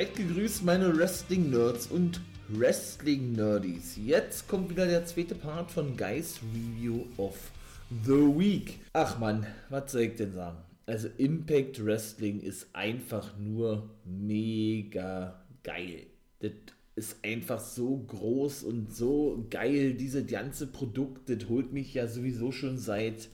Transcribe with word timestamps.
Seid 0.00 0.16
gegrüßt, 0.16 0.64
meine 0.64 0.96
Wrestling-Nerds 0.96 1.88
und 1.88 2.22
Wrestling-Nerdies. 2.48 3.98
Jetzt 4.02 4.48
kommt 4.48 4.70
wieder 4.70 4.86
der 4.86 5.04
zweite 5.04 5.34
Part 5.34 5.70
von 5.70 5.94
Guys 5.94 6.40
Review 6.54 7.04
of 7.18 7.36
the 8.06 8.12
Week. 8.12 8.80
Ach 8.94 9.18
man, 9.18 9.46
was 9.68 9.92
soll 9.92 10.00
ich 10.00 10.14
denn 10.14 10.32
sagen? 10.32 10.56
Also 10.86 11.08
Impact 11.18 11.84
Wrestling 11.84 12.40
ist 12.40 12.68
einfach 12.72 13.36
nur 13.36 13.90
mega 14.06 15.44
geil. 15.62 16.06
Das 16.38 16.52
ist 16.96 17.16
einfach 17.22 17.60
so 17.60 17.98
groß 17.98 18.62
und 18.62 18.96
so 18.96 19.44
geil. 19.50 19.92
Diese 19.92 20.24
ganze 20.24 20.66
Produkt, 20.68 21.28
das 21.28 21.46
holt 21.50 21.74
mich 21.74 21.92
ja 21.92 22.08
sowieso 22.08 22.52
schon 22.52 22.78
seit 22.78 23.28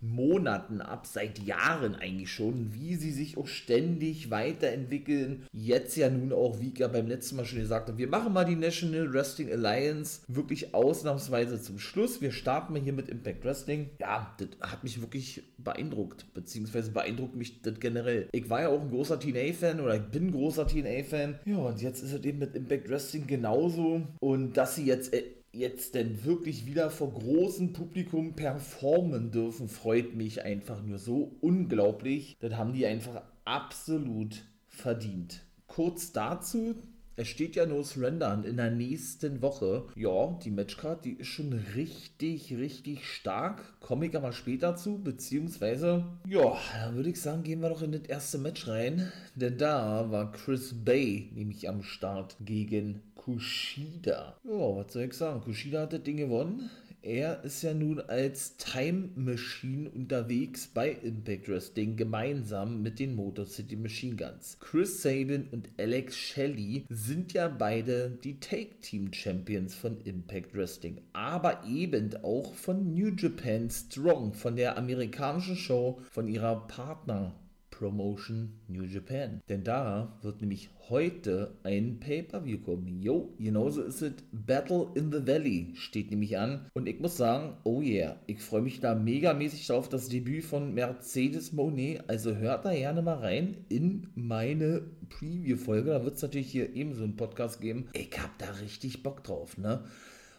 Monaten 0.00 0.80
ab, 0.80 1.06
seit 1.06 1.38
Jahren 1.38 1.94
eigentlich 1.94 2.32
schon, 2.32 2.72
wie 2.72 2.94
sie 2.94 3.10
sich 3.10 3.36
auch 3.36 3.46
ständig 3.46 4.30
weiterentwickeln. 4.30 5.46
Jetzt 5.52 5.96
ja 5.96 6.08
nun 6.08 6.32
auch, 6.32 6.60
wie 6.60 6.68
ich 6.68 6.78
ja 6.78 6.88
beim 6.88 7.06
letzten 7.06 7.36
Mal 7.36 7.44
schon 7.44 7.60
gesagt 7.60 7.88
habe, 7.88 7.98
wir 7.98 8.08
machen 8.08 8.32
mal 8.32 8.44
die 8.44 8.56
National 8.56 9.12
Wrestling 9.12 9.50
Alliance 9.50 10.22
wirklich 10.28 10.74
ausnahmsweise 10.74 11.60
zum 11.60 11.78
Schluss. 11.78 12.20
Wir 12.20 12.32
starten 12.32 12.72
mal 12.72 12.82
hier 12.82 12.92
mit 12.92 13.08
Impact 13.08 13.44
Wrestling. 13.44 13.90
Ja, 14.00 14.34
das 14.38 14.48
hat 14.60 14.82
mich 14.84 15.00
wirklich 15.00 15.42
beeindruckt, 15.58 16.32
beziehungsweise 16.34 16.90
beeindruckt 16.90 17.36
mich 17.36 17.62
das 17.62 17.78
generell. 17.78 18.28
Ich 18.32 18.48
war 18.48 18.62
ja 18.62 18.68
auch 18.68 18.80
ein 18.80 18.90
großer 18.90 19.20
TNA-Fan 19.20 19.80
oder 19.80 19.96
ich 19.96 20.02
bin 20.02 20.28
ein 20.28 20.32
großer 20.32 20.66
TNA-Fan. 20.66 21.38
Ja, 21.44 21.56
und 21.56 21.82
jetzt 21.82 22.02
ist 22.02 22.12
es 22.12 22.24
eben 22.24 22.38
mit 22.38 22.54
Impact 22.54 22.88
Wrestling 22.88 23.26
genauso. 23.26 24.02
Und 24.20 24.56
dass 24.56 24.76
sie 24.76 24.86
jetzt 24.86 25.12
äh, 25.12 25.24
jetzt 25.52 25.94
denn 25.94 26.24
wirklich 26.24 26.66
wieder 26.66 26.90
vor 26.90 27.12
großem 27.12 27.72
Publikum 27.72 28.34
performen 28.34 29.30
dürfen, 29.30 29.68
freut 29.68 30.14
mich 30.14 30.44
einfach 30.44 30.82
nur 30.82 30.98
so 30.98 31.36
unglaublich. 31.40 32.36
Das 32.40 32.54
haben 32.54 32.72
die 32.72 32.86
einfach 32.86 33.22
absolut 33.44 34.44
verdient. 34.68 35.42
Kurz 35.66 36.12
dazu, 36.12 36.74
es 37.20 37.28
steht 37.28 37.54
ja 37.54 37.66
No 37.66 37.82
Surrender 37.82 38.42
in 38.46 38.56
der 38.56 38.70
nächsten 38.70 39.42
Woche. 39.42 39.86
Ja, 39.94 40.38
die 40.42 40.50
Matchcard, 40.50 41.04
die 41.04 41.12
ist 41.12 41.26
schon 41.26 41.52
richtig, 41.52 42.56
richtig 42.56 43.04
stark. 43.06 43.78
Komme 43.80 44.06
ich 44.06 44.16
aber 44.16 44.32
später 44.32 44.74
zu, 44.74 45.02
beziehungsweise, 45.02 46.06
ja, 46.26 46.56
dann 46.80 46.96
würde 46.96 47.10
ich 47.10 47.20
sagen, 47.20 47.42
gehen 47.42 47.60
wir 47.60 47.68
doch 47.68 47.82
in 47.82 47.92
das 47.92 48.04
erste 48.04 48.38
Match 48.38 48.66
rein. 48.68 49.12
Denn 49.34 49.58
da 49.58 50.10
war 50.10 50.32
Chris 50.32 50.72
Bay 50.82 51.30
nämlich 51.34 51.68
am 51.68 51.82
Start 51.82 52.36
gegen 52.40 53.02
Kushida. 53.20 54.36
Ja, 54.44 54.76
was 54.76 54.94
soll 54.94 55.02
ich 55.02 55.12
sagen? 55.12 55.42
Kushida 55.42 55.82
hat 55.82 55.92
das 55.92 56.02
Ding 56.02 56.16
gewonnen. 56.16 56.70
Er 57.02 57.44
ist 57.44 57.62
ja 57.62 57.74
nun 57.74 58.00
als 58.00 58.56
Time 58.56 59.10
Machine 59.14 59.90
unterwegs 59.90 60.66
bei 60.66 60.90
Impact 60.90 61.48
Wrestling 61.48 61.96
gemeinsam 61.96 62.82
mit 62.82 62.98
den 62.98 63.14
Motor 63.14 63.46
City 63.46 63.76
Machine 63.76 64.16
Guns. 64.16 64.58
Chris 64.60 65.02
Sabin 65.02 65.48
und 65.50 65.68
Alex 65.78 66.16
Shelley 66.16 66.86
sind 66.88 67.34
ja 67.34 67.48
beide 67.48 68.18
die 68.24 68.40
Take 68.40 68.80
Team 68.80 69.12
Champions 69.12 69.74
von 69.74 70.00
Impact 70.02 70.54
Wrestling, 70.54 71.02
aber 71.12 71.62
eben 71.66 72.16
auch 72.22 72.54
von 72.54 72.94
New 72.94 73.10
Japan 73.14 73.68
Strong, 73.68 74.32
von 74.32 74.56
der 74.56 74.78
amerikanischen 74.78 75.56
Show, 75.56 76.00
von 76.10 76.26
ihrer 76.26 76.66
Partner 76.68 77.34
Promotion 77.80 78.52
New 78.68 78.84
Japan. 78.84 79.40
Denn 79.48 79.64
da 79.64 80.18
wird 80.20 80.42
nämlich 80.42 80.68
heute 80.90 81.56
ein 81.62 81.98
Pay-Per-View 81.98 82.58
kommen. 82.58 83.00
Jo, 83.00 83.32
genauso 83.38 83.80
ist 83.80 84.02
es. 84.02 84.12
Battle 84.32 84.88
in 84.94 85.10
the 85.10 85.26
Valley 85.26 85.72
steht 85.76 86.10
nämlich 86.10 86.36
an. 86.36 86.66
Und 86.74 86.86
ich 86.86 87.00
muss 87.00 87.16
sagen, 87.16 87.56
oh 87.64 87.80
yeah, 87.80 88.20
ich 88.26 88.42
freue 88.42 88.60
mich 88.60 88.80
da 88.80 88.94
megamäßig 88.94 89.72
auf 89.72 89.88
das 89.88 90.08
Debüt 90.08 90.44
von 90.44 90.74
Mercedes 90.74 91.52
Monet. 91.54 92.04
Also 92.06 92.36
hört 92.36 92.66
da 92.66 92.74
gerne 92.74 93.00
mal 93.00 93.16
rein 93.16 93.64
in 93.70 94.08
meine 94.14 94.82
Preview-Folge. 95.08 95.90
Da 95.90 96.04
wird 96.04 96.16
es 96.16 96.22
natürlich 96.22 96.50
hier 96.50 96.74
eben 96.74 96.94
so 96.94 97.04
einen 97.04 97.16
Podcast 97.16 97.62
geben. 97.62 97.88
Ich 97.94 98.10
habe 98.18 98.32
da 98.36 98.50
richtig 98.60 99.02
Bock 99.02 99.24
drauf, 99.24 99.56
ne? 99.56 99.84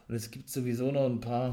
Und 0.08 0.14
es 0.14 0.30
gibt 0.30 0.48
sowieso 0.48 0.92
noch 0.92 1.08
ein 1.08 1.22
paar 1.22 1.50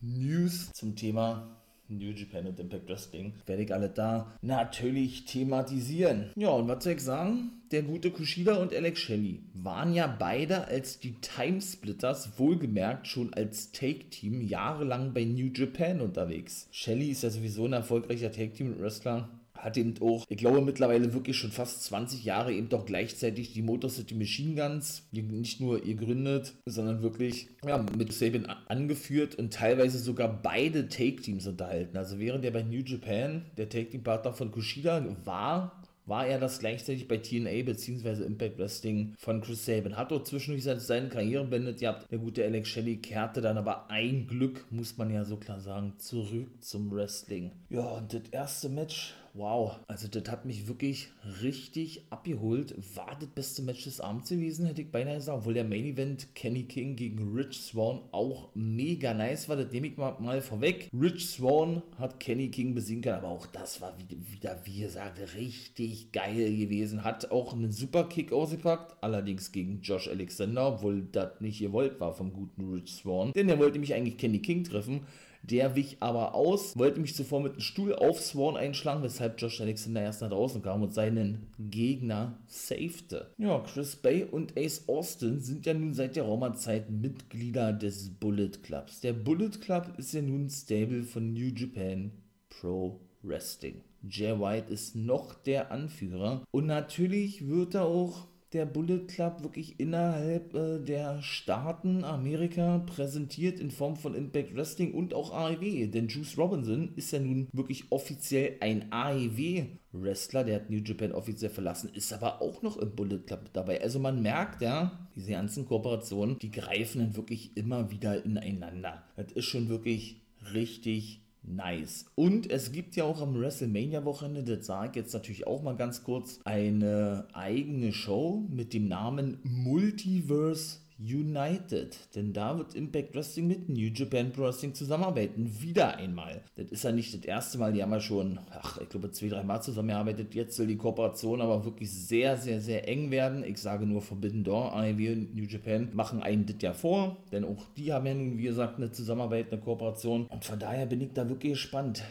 News 0.00 0.70
zum 0.74 0.94
Thema 0.94 1.63
New 1.88 2.10
Japan 2.10 2.46
und 2.46 2.58
Impact 2.58 2.88
Wrestling, 2.88 3.34
werde 3.46 3.62
ich 3.62 3.74
alle 3.74 3.88
da 3.88 4.32
natürlich 4.42 5.24
thematisieren. 5.26 6.30
Ja, 6.36 6.50
und 6.50 6.68
was 6.68 6.84
soll 6.84 6.94
ich 6.94 7.00
sagen? 7.00 7.50
Der 7.70 7.82
gute 7.82 8.10
Kushida 8.10 8.56
und 8.56 8.72
Alex 8.72 9.00
Shelley 9.00 9.40
waren 9.52 9.94
ja 9.94 10.06
beide 10.06 10.66
als 10.68 11.00
die 11.00 11.14
Timesplitters, 11.20 12.38
wohlgemerkt 12.38 13.06
schon 13.06 13.34
als 13.34 13.72
Take-Team, 13.72 14.42
jahrelang 14.42 15.12
bei 15.12 15.24
New 15.24 15.50
Japan 15.52 16.00
unterwegs. 16.00 16.68
Shelley 16.70 17.08
ist 17.08 17.22
ja 17.22 17.30
sowieso 17.30 17.66
ein 17.66 17.72
erfolgreicher 17.72 18.30
Take-Team-Wrestler 18.30 19.28
hat 19.64 19.78
eben 19.78 19.94
auch, 20.00 20.26
ich 20.28 20.36
glaube 20.36 20.60
mittlerweile 20.60 21.14
wirklich 21.14 21.38
schon 21.38 21.50
fast 21.50 21.84
20 21.84 22.22
Jahre 22.22 22.52
eben 22.52 22.68
doch 22.68 22.84
gleichzeitig 22.84 23.54
die 23.54 23.62
Motor 23.62 23.88
City 23.88 24.14
Machine 24.14 24.54
Guns, 24.54 25.08
nicht 25.10 25.60
nur 25.60 25.82
ihr 25.84 25.96
gründet, 25.96 26.52
sondern 26.66 27.02
wirklich 27.02 27.48
ja, 27.66 27.84
mit 27.96 28.12
Sabin 28.12 28.46
angeführt 28.68 29.36
und 29.36 29.54
teilweise 29.54 29.98
sogar 29.98 30.28
beide 30.42 30.88
Take-Teams 30.88 31.46
unterhalten. 31.46 31.96
Also 31.96 32.18
während 32.18 32.44
er 32.44 32.50
bei 32.50 32.62
New 32.62 32.82
Japan 32.82 33.46
der 33.56 33.70
Take-Team-Partner 33.70 34.34
von 34.34 34.52
Kushida 34.52 35.02
war, 35.24 35.82
war 36.06 36.26
er 36.26 36.38
das 36.38 36.58
gleichzeitig 36.58 37.08
bei 37.08 37.16
TNA 37.16 37.62
bzw. 37.62 38.24
Impact 38.24 38.58
Wrestling 38.58 39.14
von 39.16 39.40
Chris 39.40 39.64
Sabin. 39.64 39.96
Hat 39.96 40.10
dort 40.10 40.26
zwischendurch 40.26 40.64
seine 40.64 41.08
Karriere 41.08 41.46
beendet 41.46 41.80
gehabt. 41.80 42.10
Der 42.10 42.18
gute 42.18 42.44
Alex 42.44 42.68
Shelley 42.68 42.98
kehrte 42.98 43.40
dann 43.40 43.56
aber 43.56 43.90
ein 43.90 44.26
Glück, 44.26 44.66
muss 44.70 44.98
man 44.98 45.10
ja 45.10 45.24
so 45.24 45.38
klar 45.38 45.60
sagen, 45.60 45.94
zurück 45.96 46.48
zum 46.60 46.92
Wrestling. 46.92 47.52
Ja, 47.70 47.86
und 47.86 48.12
das 48.12 48.28
erste 48.30 48.68
Match 48.68 49.14
wow, 49.34 49.80
also 49.88 50.06
das 50.08 50.30
hat 50.30 50.46
mich 50.46 50.68
wirklich 50.68 51.08
richtig 51.42 52.06
abgeholt. 52.10 52.74
War 52.96 53.16
das 53.18 53.28
beste 53.28 53.62
Match 53.62 53.84
des 53.84 54.00
Abends 54.00 54.30
gewesen, 54.30 54.66
hätte 54.66 54.82
ich 54.82 54.90
beinahe 54.90 55.16
gesagt. 55.16 55.38
Obwohl 55.38 55.54
der 55.54 55.64
Main 55.64 55.84
Event 55.84 56.34
Kenny 56.34 56.62
King 56.62 56.94
gegen 56.96 57.34
Rich 57.34 57.60
Swan 57.60 58.00
auch 58.12 58.50
mega 58.54 59.12
nice 59.12 59.48
war, 59.48 59.56
das 59.56 59.72
nehme 59.72 59.88
ich 59.88 59.96
mal, 59.96 60.16
mal 60.20 60.40
vorweg. 60.40 60.88
Rich 60.98 61.26
Swan 61.26 61.82
hat 61.98 62.20
Kenny 62.20 62.48
King 62.48 62.74
besiegen 62.74 63.02
können, 63.02 63.16
aber 63.16 63.28
auch 63.28 63.46
das 63.46 63.80
war 63.80 63.94
wieder, 63.98 64.60
wie 64.64 64.80
gesagt, 64.80 65.20
richtig 65.36 66.12
geil 66.12 66.56
gewesen. 66.56 67.02
Hat 67.02 67.30
auch 67.32 67.52
einen 67.52 67.72
super 67.72 68.04
Kick 68.04 68.32
ausgepackt, 68.32 68.96
allerdings 69.02 69.50
gegen 69.50 69.80
Josh 69.82 70.08
Alexander, 70.08 70.68
obwohl 70.68 71.02
das 71.10 71.40
nicht 71.40 71.58
gewollt 71.58 71.98
war 71.98 72.12
vom 72.12 72.32
guten 72.32 72.72
Rich 72.72 72.94
Swan. 72.94 73.32
Denn 73.32 73.48
er 73.48 73.58
wollte 73.58 73.80
mich 73.80 73.94
eigentlich 73.94 74.16
Kenny 74.16 74.38
King 74.38 74.62
treffen. 74.62 75.00
Der 75.50 75.76
wich 75.76 75.98
aber 76.00 76.34
aus, 76.34 76.76
wollte 76.78 77.00
mich 77.00 77.14
zuvor 77.14 77.42
mit 77.42 77.52
einem 77.52 77.60
Stuhl 77.60 77.94
auf 77.94 78.18
Swan 78.18 78.56
einschlagen, 78.56 79.02
weshalb 79.02 79.40
Josh 79.40 79.60
Alexander 79.60 80.00
erst 80.00 80.22
nach 80.22 80.30
draußen 80.30 80.62
kam 80.62 80.82
und 80.82 80.94
seinen 80.94 81.48
Gegner 81.58 82.38
safete. 82.46 83.30
Ja, 83.36 83.58
Chris 83.60 83.96
Bay 83.96 84.24
und 84.24 84.56
Ace 84.56 84.88
Austin 84.88 85.40
sind 85.40 85.66
ja 85.66 85.74
nun 85.74 85.92
seit 85.92 86.16
der 86.16 86.24
Raumerzeit 86.24 86.90
Mitglieder 86.90 87.74
des 87.74 88.08
Bullet 88.08 88.52
Clubs. 88.62 89.00
Der 89.00 89.12
Bullet 89.12 89.50
Club 89.60 89.92
ist 89.98 90.14
ja 90.14 90.22
nun 90.22 90.48
Stable 90.48 91.02
von 91.02 91.34
New 91.34 91.52
Japan 91.54 92.12
Pro 92.48 93.00
Wrestling. 93.22 93.82
Jay 94.08 94.38
White 94.38 94.72
ist 94.72 94.96
noch 94.96 95.34
der 95.34 95.70
Anführer 95.70 96.44
und 96.50 96.66
natürlich 96.66 97.48
wird 97.48 97.74
er 97.74 97.84
auch 97.84 98.28
der 98.54 98.66
Bullet 98.66 99.06
Club 99.06 99.42
wirklich 99.42 99.78
innerhalb 99.78 100.54
äh, 100.54 100.78
der 100.78 101.20
Staaten 101.20 102.04
Amerika 102.04 102.78
präsentiert 102.78 103.60
in 103.60 103.70
Form 103.70 103.96
von 103.96 104.14
Impact 104.14 104.54
Wrestling 104.54 104.94
und 104.94 105.12
auch 105.12 105.32
AEW. 105.32 105.88
Denn 105.88 106.08
Juice 106.08 106.38
Robinson 106.38 106.92
ist 106.96 107.12
ja 107.12 107.18
nun 107.18 107.48
wirklich 107.52 107.90
offiziell 107.90 108.56
ein 108.60 108.90
AEW 108.90 109.66
Wrestler, 109.92 110.44
der 110.44 110.56
hat 110.56 110.70
New 110.70 110.80
Japan 110.82 111.12
offiziell 111.12 111.50
verlassen, 111.50 111.90
ist 111.94 112.12
aber 112.12 112.42
auch 112.42 112.62
noch 112.62 112.76
im 112.76 112.94
Bullet 112.94 113.18
Club 113.26 113.50
dabei. 113.52 113.80
Also 113.80 113.98
man 113.98 114.22
merkt 114.22 114.62
ja, 114.62 115.08
diese 115.14 115.32
ganzen 115.32 115.66
Kooperationen, 115.66 116.38
die 116.38 116.50
greifen 116.50 117.00
dann 117.00 117.16
wirklich 117.16 117.56
immer 117.56 117.90
wieder 117.90 118.24
ineinander. 118.24 119.04
Das 119.16 119.32
ist 119.32 119.44
schon 119.44 119.68
wirklich 119.68 120.22
richtig 120.52 121.23
nice. 121.46 122.06
Und 122.14 122.50
es 122.50 122.72
gibt 122.72 122.96
ja 122.96 123.04
auch 123.04 123.20
am 123.20 123.38
WrestleMania-Wochenende, 123.38 124.56
das 124.56 124.66
sage 124.66 124.90
ich 124.90 124.96
jetzt 124.96 125.12
natürlich 125.14 125.46
auch 125.46 125.62
mal 125.62 125.76
ganz 125.76 126.02
kurz, 126.04 126.40
eine 126.44 127.26
eigene 127.32 127.92
Show 127.92 128.44
mit 128.48 128.72
dem 128.72 128.88
Namen 128.88 129.38
Multiverse 129.42 130.83
United. 130.98 131.96
Denn 132.14 132.32
da 132.32 132.56
wird 132.56 132.74
Impact 132.74 133.14
Wrestling 133.14 133.48
mit 133.48 133.68
New 133.68 133.90
Japan 133.92 134.32
Pro 134.32 134.42
Wrestling 134.42 134.74
zusammenarbeiten. 134.74 135.50
Wieder 135.60 135.96
einmal. 135.96 136.42
Das 136.56 136.66
ist 136.70 136.84
ja 136.84 136.92
nicht 136.92 137.14
das 137.14 137.24
erste 137.24 137.58
Mal. 137.58 137.72
Die 137.72 137.82
haben 137.82 137.92
ja 137.92 138.00
schon, 138.00 138.38
ach, 138.50 138.80
ich 138.80 138.88
glaube, 138.88 139.10
zwei, 139.10 139.28
drei 139.28 139.42
Mal 139.42 139.60
zusammengearbeitet. 139.60 140.34
Jetzt 140.34 140.56
soll 140.56 140.66
die 140.66 140.76
Kooperation 140.76 141.40
aber 141.40 141.64
wirklich 141.64 141.90
sehr, 141.90 142.36
sehr, 142.36 142.60
sehr 142.60 142.88
eng 142.88 143.10
werden. 143.10 143.44
Ich 143.44 143.58
sage 143.58 143.86
nur 143.86 144.02
Forbidden 144.02 144.44
Door, 144.44 144.74
AEW 144.74 145.12
und 145.12 145.34
New 145.34 145.44
Japan 145.44 145.88
machen 145.92 146.22
einen 146.22 146.46
das 146.46 146.56
ja 146.60 146.72
vor. 146.72 147.16
Denn 147.32 147.44
auch 147.44 147.64
die 147.76 147.92
haben 147.92 148.06
ja 148.06 148.14
nun, 148.14 148.38
wie 148.38 148.44
gesagt, 148.44 148.76
eine 148.76 148.92
Zusammenarbeit, 148.92 149.52
eine 149.52 149.60
Kooperation. 149.60 150.26
Und 150.26 150.44
von 150.44 150.58
daher 150.58 150.86
bin 150.86 151.00
ich 151.00 151.12
da 151.12 151.28
wirklich 151.28 151.52
gespannt 151.52 152.02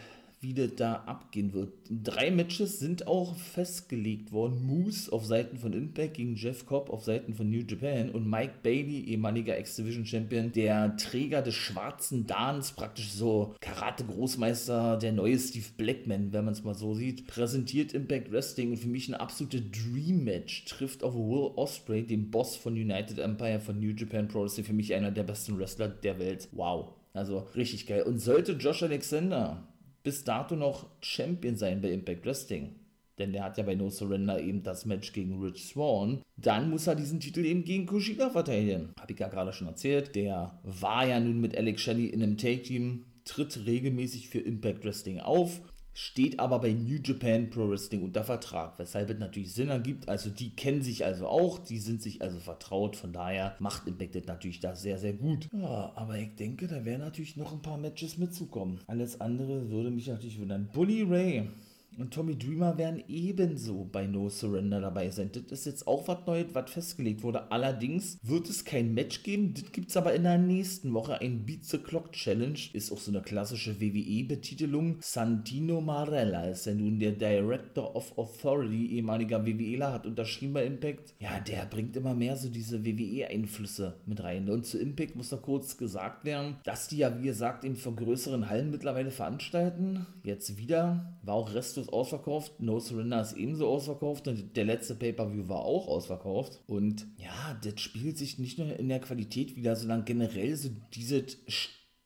wie 0.44 0.54
das 0.54 0.74
da 0.76 0.94
abgehen 1.06 1.52
wird. 1.54 1.72
Drei 1.90 2.30
Matches 2.30 2.78
sind 2.78 3.06
auch 3.06 3.34
festgelegt 3.34 4.30
worden. 4.30 4.64
Moose 4.66 5.10
auf 5.10 5.24
Seiten 5.24 5.56
von 5.56 5.72
Impact 5.72 6.14
gegen 6.14 6.36
Jeff 6.36 6.66
Cobb 6.66 6.90
auf 6.90 7.02
Seiten 7.02 7.34
von 7.34 7.50
New 7.50 7.62
Japan 7.66 8.10
und 8.10 8.28
Mike 8.28 8.54
Bailey, 8.62 9.04
ehemaliger 9.06 9.58
X-Division 9.58 10.04
Champion, 10.04 10.52
der 10.52 10.96
Träger 10.96 11.40
des 11.40 11.54
schwarzen 11.54 12.26
Dans, 12.26 12.72
praktisch 12.72 13.10
so 13.10 13.54
Karate-Großmeister, 13.60 14.98
der 14.98 15.12
neue 15.12 15.38
Steve 15.38 15.66
Blackman, 15.76 16.32
wenn 16.32 16.44
man 16.44 16.52
es 16.52 16.62
mal 16.62 16.74
so 16.74 16.94
sieht, 16.94 17.26
präsentiert 17.26 17.94
Impact 17.94 18.30
Wrestling 18.30 18.70
und 18.70 18.76
für 18.76 18.88
mich 18.88 19.08
ein 19.08 19.14
absolute 19.14 19.62
Dream-Match. 19.62 20.66
Trifft 20.66 21.02
auf 21.02 21.14
Will 21.14 21.52
Osprey, 21.56 22.06
den 22.06 22.30
Boss 22.30 22.56
von 22.56 22.74
United 22.74 23.18
Empire 23.18 23.60
von 23.60 23.80
New 23.80 23.94
Japan 23.94 24.28
Pro 24.28 24.42
Wrestling, 24.42 24.66
für 24.66 24.74
mich 24.74 24.92
einer 24.92 25.10
der 25.10 25.22
besten 25.22 25.58
Wrestler 25.58 25.88
der 25.88 26.18
Welt. 26.18 26.48
Wow. 26.52 26.92
Also 27.14 27.46
richtig 27.54 27.86
geil. 27.86 28.02
Und 28.02 28.18
sollte 28.18 28.52
Josh 28.52 28.82
Alexander 28.82 29.68
bis 30.04 30.22
dato 30.22 30.54
noch 30.54 30.86
Champion 31.00 31.56
sein 31.56 31.80
bei 31.80 31.90
Impact 31.90 32.24
Wrestling, 32.24 32.76
denn 33.18 33.32
der 33.32 33.42
hat 33.42 33.58
ja 33.58 33.64
bei 33.64 33.74
No 33.74 33.90
Surrender 33.90 34.40
eben 34.40 34.62
das 34.62 34.84
Match 34.84 35.12
gegen 35.12 35.42
Rich 35.42 35.64
Swan, 35.66 36.22
dann 36.36 36.70
muss 36.70 36.86
er 36.86 36.94
diesen 36.94 37.18
Titel 37.18 37.44
eben 37.44 37.64
gegen 37.64 37.86
Kushida 37.86 38.30
verteidigen. 38.30 38.92
Habe 39.00 39.12
ich 39.12 39.18
ja 39.18 39.28
gerade 39.28 39.52
schon 39.52 39.66
erzählt. 39.66 40.14
Der 40.14 40.60
war 40.62 41.06
ja 41.06 41.18
nun 41.18 41.40
mit 41.40 41.56
Alex 41.56 41.82
Shelley 41.82 42.06
in 42.06 42.22
einem 42.22 42.36
Take-Team, 42.36 43.06
tritt 43.24 43.66
regelmäßig 43.66 44.28
für 44.28 44.40
Impact 44.40 44.84
Wrestling 44.84 45.20
auf, 45.20 45.62
steht 45.94 46.40
aber 46.40 46.58
bei 46.58 46.72
New 46.72 46.98
Japan 47.02 47.48
Pro 47.48 47.70
Wrestling 47.70 48.02
unter 48.02 48.24
Vertrag, 48.24 48.78
weshalb 48.78 49.10
es 49.10 49.18
natürlich 49.18 49.54
Sinn 49.54 49.68
ergibt. 49.68 50.08
Also 50.08 50.28
die 50.28 50.50
kennen 50.50 50.82
sich 50.82 51.04
also 51.04 51.28
auch, 51.28 51.58
die 51.58 51.78
sind 51.78 52.02
sich 52.02 52.20
also 52.20 52.40
vertraut, 52.40 52.96
von 52.96 53.12
daher 53.12 53.56
macht 53.60 53.86
Impact 53.86 54.16
das 54.16 54.26
natürlich 54.26 54.60
da 54.60 54.74
sehr, 54.74 54.98
sehr 54.98 55.14
gut. 55.14 55.48
Ja, 55.52 55.92
aber 55.94 56.18
ich 56.18 56.34
denke, 56.34 56.66
da 56.66 56.84
werden 56.84 57.00
natürlich 57.00 57.36
noch 57.36 57.52
ein 57.52 57.62
paar 57.62 57.78
Matches 57.78 58.18
mitzukommen. 58.18 58.80
Alles 58.88 59.20
andere 59.20 59.70
würde 59.70 59.90
mich 59.90 60.08
natürlich 60.08 60.40
wundern. 60.40 60.68
Bully 60.72 61.02
Ray 61.02 61.48
und 61.98 62.12
Tommy 62.12 62.36
Dreamer 62.36 62.76
werden 62.78 63.02
ebenso 63.08 63.88
bei 63.90 64.06
No 64.06 64.28
Surrender 64.28 64.80
dabei 64.80 65.10
sein. 65.10 65.30
Das 65.32 65.60
ist 65.60 65.66
jetzt 65.66 65.86
auch 65.86 66.08
was 66.08 66.26
Neues, 66.26 66.46
was 66.52 66.70
festgelegt 66.70 67.22
wurde. 67.22 67.50
Allerdings 67.52 68.18
wird 68.22 68.48
es 68.48 68.64
kein 68.64 68.94
Match 68.94 69.22
geben. 69.22 69.54
Das 69.54 69.70
gibt 69.70 69.90
es 69.90 69.96
aber 69.96 70.14
in 70.14 70.24
der 70.24 70.38
nächsten 70.38 70.92
Woche. 70.92 71.20
Ein 71.20 71.44
Beat 71.46 71.64
the 71.64 71.78
Clock 71.78 72.12
Challenge. 72.12 72.58
Ist 72.72 72.90
auch 72.92 72.98
so 72.98 73.10
eine 73.10 73.22
klassische 73.22 73.80
WWE-Betitelung. 73.80 74.96
Santino 75.00 75.80
Marella 75.80 76.46
ist 76.46 76.66
ja 76.66 76.74
nun 76.74 76.98
der 76.98 77.12
Director 77.12 77.94
of 77.94 78.16
Authority, 78.18 78.96
ehemaliger 78.96 79.46
WWEler, 79.46 79.92
hat 79.92 80.06
unterschrieben 80.06 80.54
bei 80.54 80.66
Impact. 80.66 81.14
Ja, 81.20 81.38
der 81.40 81.66
bringt 81.66 81.96
immer 81.96 82.14
mehr 82.14 82.36
so 82.36 82.48
diese 82.48 82.84
WWE-Einflüsse 82.84 83.94
mit 84.06 84.22
rein. 84.22 84.50
Und 84.50 84.66
zu 84.66 84.78
Impact 84.78 85.16
muss 85.16 85.30
noch 85.30 85.42
kurz 85.42 85.76
gesagt 85.76 86.24
werden, 86.24 86.56
dass 86.64 86.88
die 86.88 86.98
ja, 86.98 87.20
wie 87.20 87.26
gesagt, 87.26 87.64
eben 87.64 87.76
für 87.76 87.92
größeren 87.92 88.48
Hallen 88.48 88.70
mittlerweile 88.70 89.10
veranstalten. 89.10 90.06
Jetzt 90.24 90.58
wieder. 90.58 91.16
War 91.22 91.34
auch 91.34 91.54
Resto 91.54 91.83
ist 91.84 91.92
ausverkauft, 91.92 92.60
No 92.60 92.80
Surrender 92.80 93.20
ist 93.20 93.34
ebenso 93.34 93.68
ausverkauft 93.68 94.28
und 94.28 94.56
der 94.56 94.64
letzte 94.64 94.94
Pay-Per-View 94.94 95.48
war 95.48 95.60
auch 95.60 95.88
ausverkauft. 95.88 96.60
Und 96.66 97.06
ja, 97.16 97.58
das 97.62 97.80
spielt 97.80 98.18
sich 98.18 98.38
nicht 98.38 98.58
nur 98.58 98.76
in 98.78 98.88
der 98.88 99.00
Qualität 99.00 99.56
wieder, 99.56 99.76
sondern 99.76 100.04
generell 100.04 100.56
so 100.56 100.70
dieses 100.94 101.38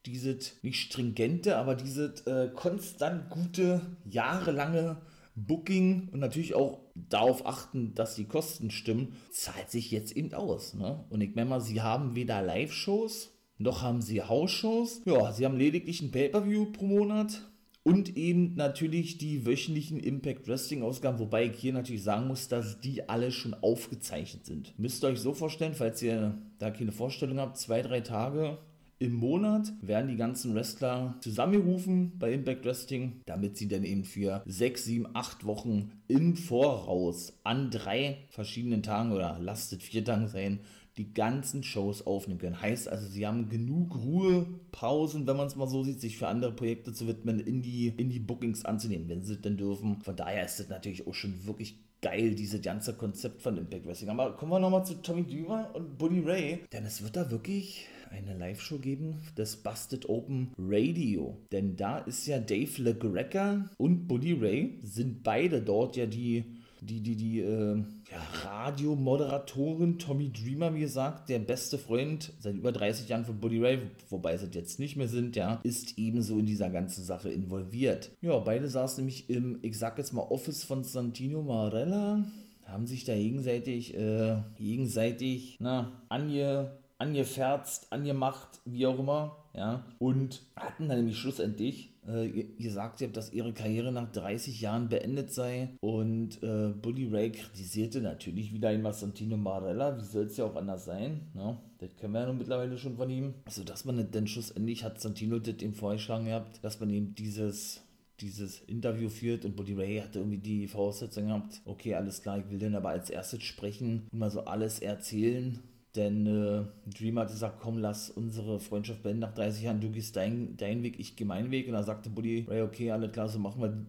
dieses 0.07 0.63
nicht 0.63 0.81
stringente, 0.81 1.57
aber 1.57 1.75
dieses 1.75 2.23
äh, 2.23 2.51
konstant 2.55 3.31
gute, 3.31 3.81
jahrelange 4.09 5.03
Booking 5.35 6.09
und 6.13 6.21
natürlich 6.21 6.55
auch 6.55 6.81
darauf 6.95 7.47
achten, 7.47 7.95
dass 7.95 8.17
die 8.17 8.25
Kosten 8.25 8.71
stimmen, 8.71 9.15
zahlt 9.31 9.71
sich 9.71 9.91
jetzt 9.91 10.17
eben 10.17 10.35
aus. 10.35 10.75
Ne? 10.75 11.05
Und 11.11 11.21
ich 11.21 11.35
meine 11.35 11.51
mal, 11.51 11.61
sie 11.61 11.81
haben 11.81 12.17
weder 12.17 12.43
Live-Shows, 12.43 13.33
noch 13.59 13.83
haben 13.83 14.03
sie 14.03 14.23
Hausshows. 14.23 15.03
Ja, 15.05 15.33
sie 15.33 15.45
haben 15.45 15.57
lediglich 15.57 16.01
ein 16.01 16.11
Pay-Per-View 16.11 16.73
pro 16.73 16.87
Monat 16.87 17.43
und 17.89 18.19
eben 18.19 18.55
natürlich 18.55 19.17
die 19.17 19.47
wöchentlichen 19.47 19.99
Impact 19.99 20.47
Wrestling 20.47 20.83
Ausgaben, 20.83 21.19
wobei 21.19 21.47
ich 21.47 21.57
hier 21.57 21.73
natürlich 21.73 22.03
sagen 22.03 22.29
muss, 22.29 22.47
dass 22.47 22.81
die 22.81 23.09
alle 23.09 23.33
schon 23.33 23.55
aufgezeichnet 23.55 24.45
sind. 24.45 24.79
Müsst 24.79 25.03
ihr 25.03 25.09
euch 25.09 25.21
so 25.21 25.33
vorstellen, 25.33 25.73
falls 25.73 26.03
ihr 26.03 26.37
da 26.59 26.71
keine 26.71 26.93
Vorstellung 26.93 27.39
habt, 27.39 27.57
zwei, 27.57 27.81
drei 27.81 28.03
Tage 28.03 28.59
im 29.01 29.15
Monat 29.15 29.73
werden 29.81 30.11
die 30.11 30.17
ganzen 30.17 30.55
Wrestler 30.55 31.15
zusammengerufen 31.21 32.19
bei 32.19 32.33
Impact 32.33 32.65
Wrestling, 32.65 33.21
damit 33.27 33.57
sie 33.57 33.69
dann 33.69 33.85
eben 33.85 34.05
für 34.05 34.43
sechs, 34.45 34.85
sieben, 34.85 35.07
acht 35.15 35.45
Wochen 35.45 35.93
im 36.09 36.37
Voraus 36.37 37.39
an 37.45 37.71
drei 37.71 38.19
verschiedenen 38.31 38.83
Tagen 38.83 39.13
oder 39.13 39.39
lastet 39.41 39.85
vier 39.85 40.05
Tagen 40.05 40.27
sein, 40.27 40.61
die 40.97 41.15
ganzen 41.15 41.63
Shows 41.63 42.05
aufnehmen 42.09 42.41
können. 42.41 42.61
Heißt 42.61 42.89
also, 42.89 43.07
sie 43.07 43.25
haben 43.25 43.49
genug 43.49 43.95
Ruhepausen, 43.95 45.29
wenn 45.29 45.37
man 45.37 45.47
es 45.47 45.55
mal 45.55 45.69
so 45.69 45.85
sieht, 45.85 46.01
sich 46.01 46.19
für 46.19 46.27
andere 46.27 46.51
Projekte 46.51 46.93
zu 46.93 47.07
widmen, 47.07 47.39
in 47.39 47.63
die, 47.63 47.95
in 47.97 48.11
die 48.11 48.19
Bookings 48.19 48.65
anzunehmen, 48.65 49.09
wenn 49.09 49.23
sie 49.23 49.35
es 49.35 49.41
denn 49.41 49.57
dürfen. 49.57 50.03
Von 50.03 50.17
daher 50.17 50.45
ist 50.45 50.59
das 50.59 50.69
natürlich 50.69 51.07
auch 51.07 51.15
schon 51.15 51.47
wirklich 51.47 51.79
geil, 52.03 52.35
dieses 52.35 52.63
ganze 52.63 52.95
Konzept 52.95 53.43
von 53.43 53.57
Impact 53.57 53.87
Wrestling. 53.87 54.11
Aber 54.11 54.37
kommen 54.37 54.51
wir 54.51 54.59
nochmal 54.59 54.85
zu 54.85 54.95
Tommy 55.01 55.25
Dreamer 55.25 55.71
und 55.75 55.99
Buddy 55.99 56.21
Ray, 56.21 56.61
denn 56.73 56.85
es 56.85 57.03
wird 57.03 57.15
da 57.15 57.31
wirklich 57.31 57.87
eine 58.11 58.37
Live-Show 58.37 58.79
geben, 58.79 59.23
das 59.35 59.57
Busted 59.57 60.09
Open 60.09 60.53
Radio. 60.59 61.37
Denn 61.53 61.77
da 61.77 61.99
ist 61.99 62.27
ja 62.27 62.39
Dave 62.39 62.83
LeGreca 62.83 63.71
und 63.77 64.07
Buddy 64.09 64.33
Ray, 64.35 64.79
sind 64.83 65.23
beide 65.23 65.63
dort 65.63 65.97
ja 65.97 66.07
die 66.07 66.45
die, 66.81 67.01
die, 67.01 67.17
die 67.17 67.41
äh, 67.41 67.77
ja, 67.77 68.45
Radiomoderatorin 68.45 69.99
Tommy 69.99 70.31
Dreamer, 70.33 70.75
wie 70.75 70.81
gesagt, 70.81 71.29
der 71.29 71.39
beste 71.39 71.79
Freund 71.79 72.33
seit 72.39 72.55
über 72.55 72.73
30 72.73 73.09
Jahren 73.09 73.25
von 73.25 73.41
Buddy 73.41 73.59
Ray, 73.61 73.79
wobei 74.09 74.37
sie 74.37 74.49
jetzt 74.53 74.79
nicht 74.79 74.97
mehr 74.97 75.09
sind, 75.09 75.37
ja, 75.37 75.61
ist 75.63 75.99
ebenso 75.99 76.39
in 76.39 76.47
dieser 76.47 76.71
ganzen 76.71 77.05
Sache 77.05 77.31
involviert. 77.31 78.11
Ja, 78.21 78.39
beide 78.39 78.69
saßen 78.69 79.03
nämlich 79.03 79.29
im, 79.29 79.59
ich 79.63 79.79
sag 79.79 79.99
jetzt 79.99 80.13
mal, 80.13 80.23
Office 80.23 80.65
von 80.65 80.85
Santino 80.85 81.43
Marella, 81.43 82.25
haben 82.65 82.87
sich 82.87 83.05
da 83.05 83.15
gegenseitig, 83.15 83.95
äh, 83.97 84.37
gegenseitig, 84.57 85.57
na, 85.59 86.03
ange, 86.11 86.78
angeferzt, 86.99 87.93
angemacht, 87.93 88.61
wie 88.65 88.87
auch 88.87 88.99
immer, 88.99 89.37
ja, 89.55 89.85
und 89.99 90.43
hatten 90.57 90.89
dann 90.89 90.99
nämlich 90.99 91.19
schlussendlich 91.19 91.95
äh, 92.07 92.45
gesagt, 92.59 93.05
dass 93.17 93.33
ihre 93.33 93.53
Karriere 93.53 93.93
nach 93.93 94.11
30 94.11 94.61
Jahren 94.61 94.89
beendet 94.89 95.33
sei. 95.33 95.71
Und 95.81 96.43
äh, 96.43 96.69
Bully 96.69 97.09
Ray 97.09 97.31
kritisierte 97.31 98.01
natürlich 98.01 98.53
wieder 98.53 98.71
einmal 98.71 98.93
Santino 98.93 99.37
Marella. 99.37 99.97
Wie 99.99 100.05
soll 100.05 100.25
es 100.25 100.37
ja 100.37 100.45
auch 100.45 100.57
anders 100.57 100.85
sein? 100.85 101.31
Ne? 101.35 101.57
Das 101.79 101.97
kennen 101.97 102.15
wir 102.15 102.21
ja 102.21 102.27
nun 102.27 102.39
mittlerweile 102.39 102.77
schon 102.79 102.97
von 102.97 103.11
ihm. 103.11 103.35
Also, 103.45 103.63
dass 103.63 103.85
man 103.85 104.11
dann 104.11 104.27
schlussendlich 104.27 104.85
hat 104.85 105.01
Santino 105.01 105.39
das 105.39 105.63
ihm 105.63 105.75
vorgeschlagen 105.75 106.27
gehabt, 106.27 106.65
dass 106.65 106.81
man 106.81 106.91
eben 106.91 107.15
dieses 107.15 107.83
dieses 108.21 108.63
Interview 108.63 109.09
führt 109.09 109.45
und 109.45 109.55
Buddy 109.55 109.75
Ray 109.75 110.01
hatte 110.01 110.19
irgendwie 110.19 110.39
die 110.39 110.67
Voraussetzung 110.67 111.27
gehabt, 111.27 111.61
okay, 111.65 111.95
alles 111.95 112.21
klar, 112.21 112.39
ich 112.39 112.51
will 112.51 112.59
dann 112.59 112.75
aber 112.75 112.89
als 112.89 113.11
erstes 113.11 113.45
sprechen 113.45 114.09
und 114.11 114.19
mal 114.19 114.29
so 114.29 114.41
alles 114.41 114.81
erzählen, 114.81 115.63
denn 115.97 116.27
äh, 116.27 116.65
Dream 116.97 117.19
hat 117.19 117.29
gesagt, 117.29 117.61
komm, 117.61 117.79
lass 117.79 118.11
unsere 118.11 118.61
Freundschaft 118.61 119.03
beenden 119.03 119.21
nach 119.21 119.35
30 119.35 119.65
Jahren, 119.65 119.81
du 119.81 119.91
gehst 119.91 120.17
deinen 120.17 120.57
dein 120.57 120.83
Weg, 120.83 120.99
ich 120.99 121.17
gehe 121.17 121.27
meinen 121.27 121.51
Weg. 121.51 121.67
Und 121.67 121.75
dann 121.75 121.85
sagte 121.85 122.11
Buddy 122.11 122.47
Ray, 122.49 122.63
okay, 122.63 122.91
alles 122.91 123.13
klar, 123.13 123.29
so 123.29 123.39
machen 123.39 123.63
wir 123.63 123.87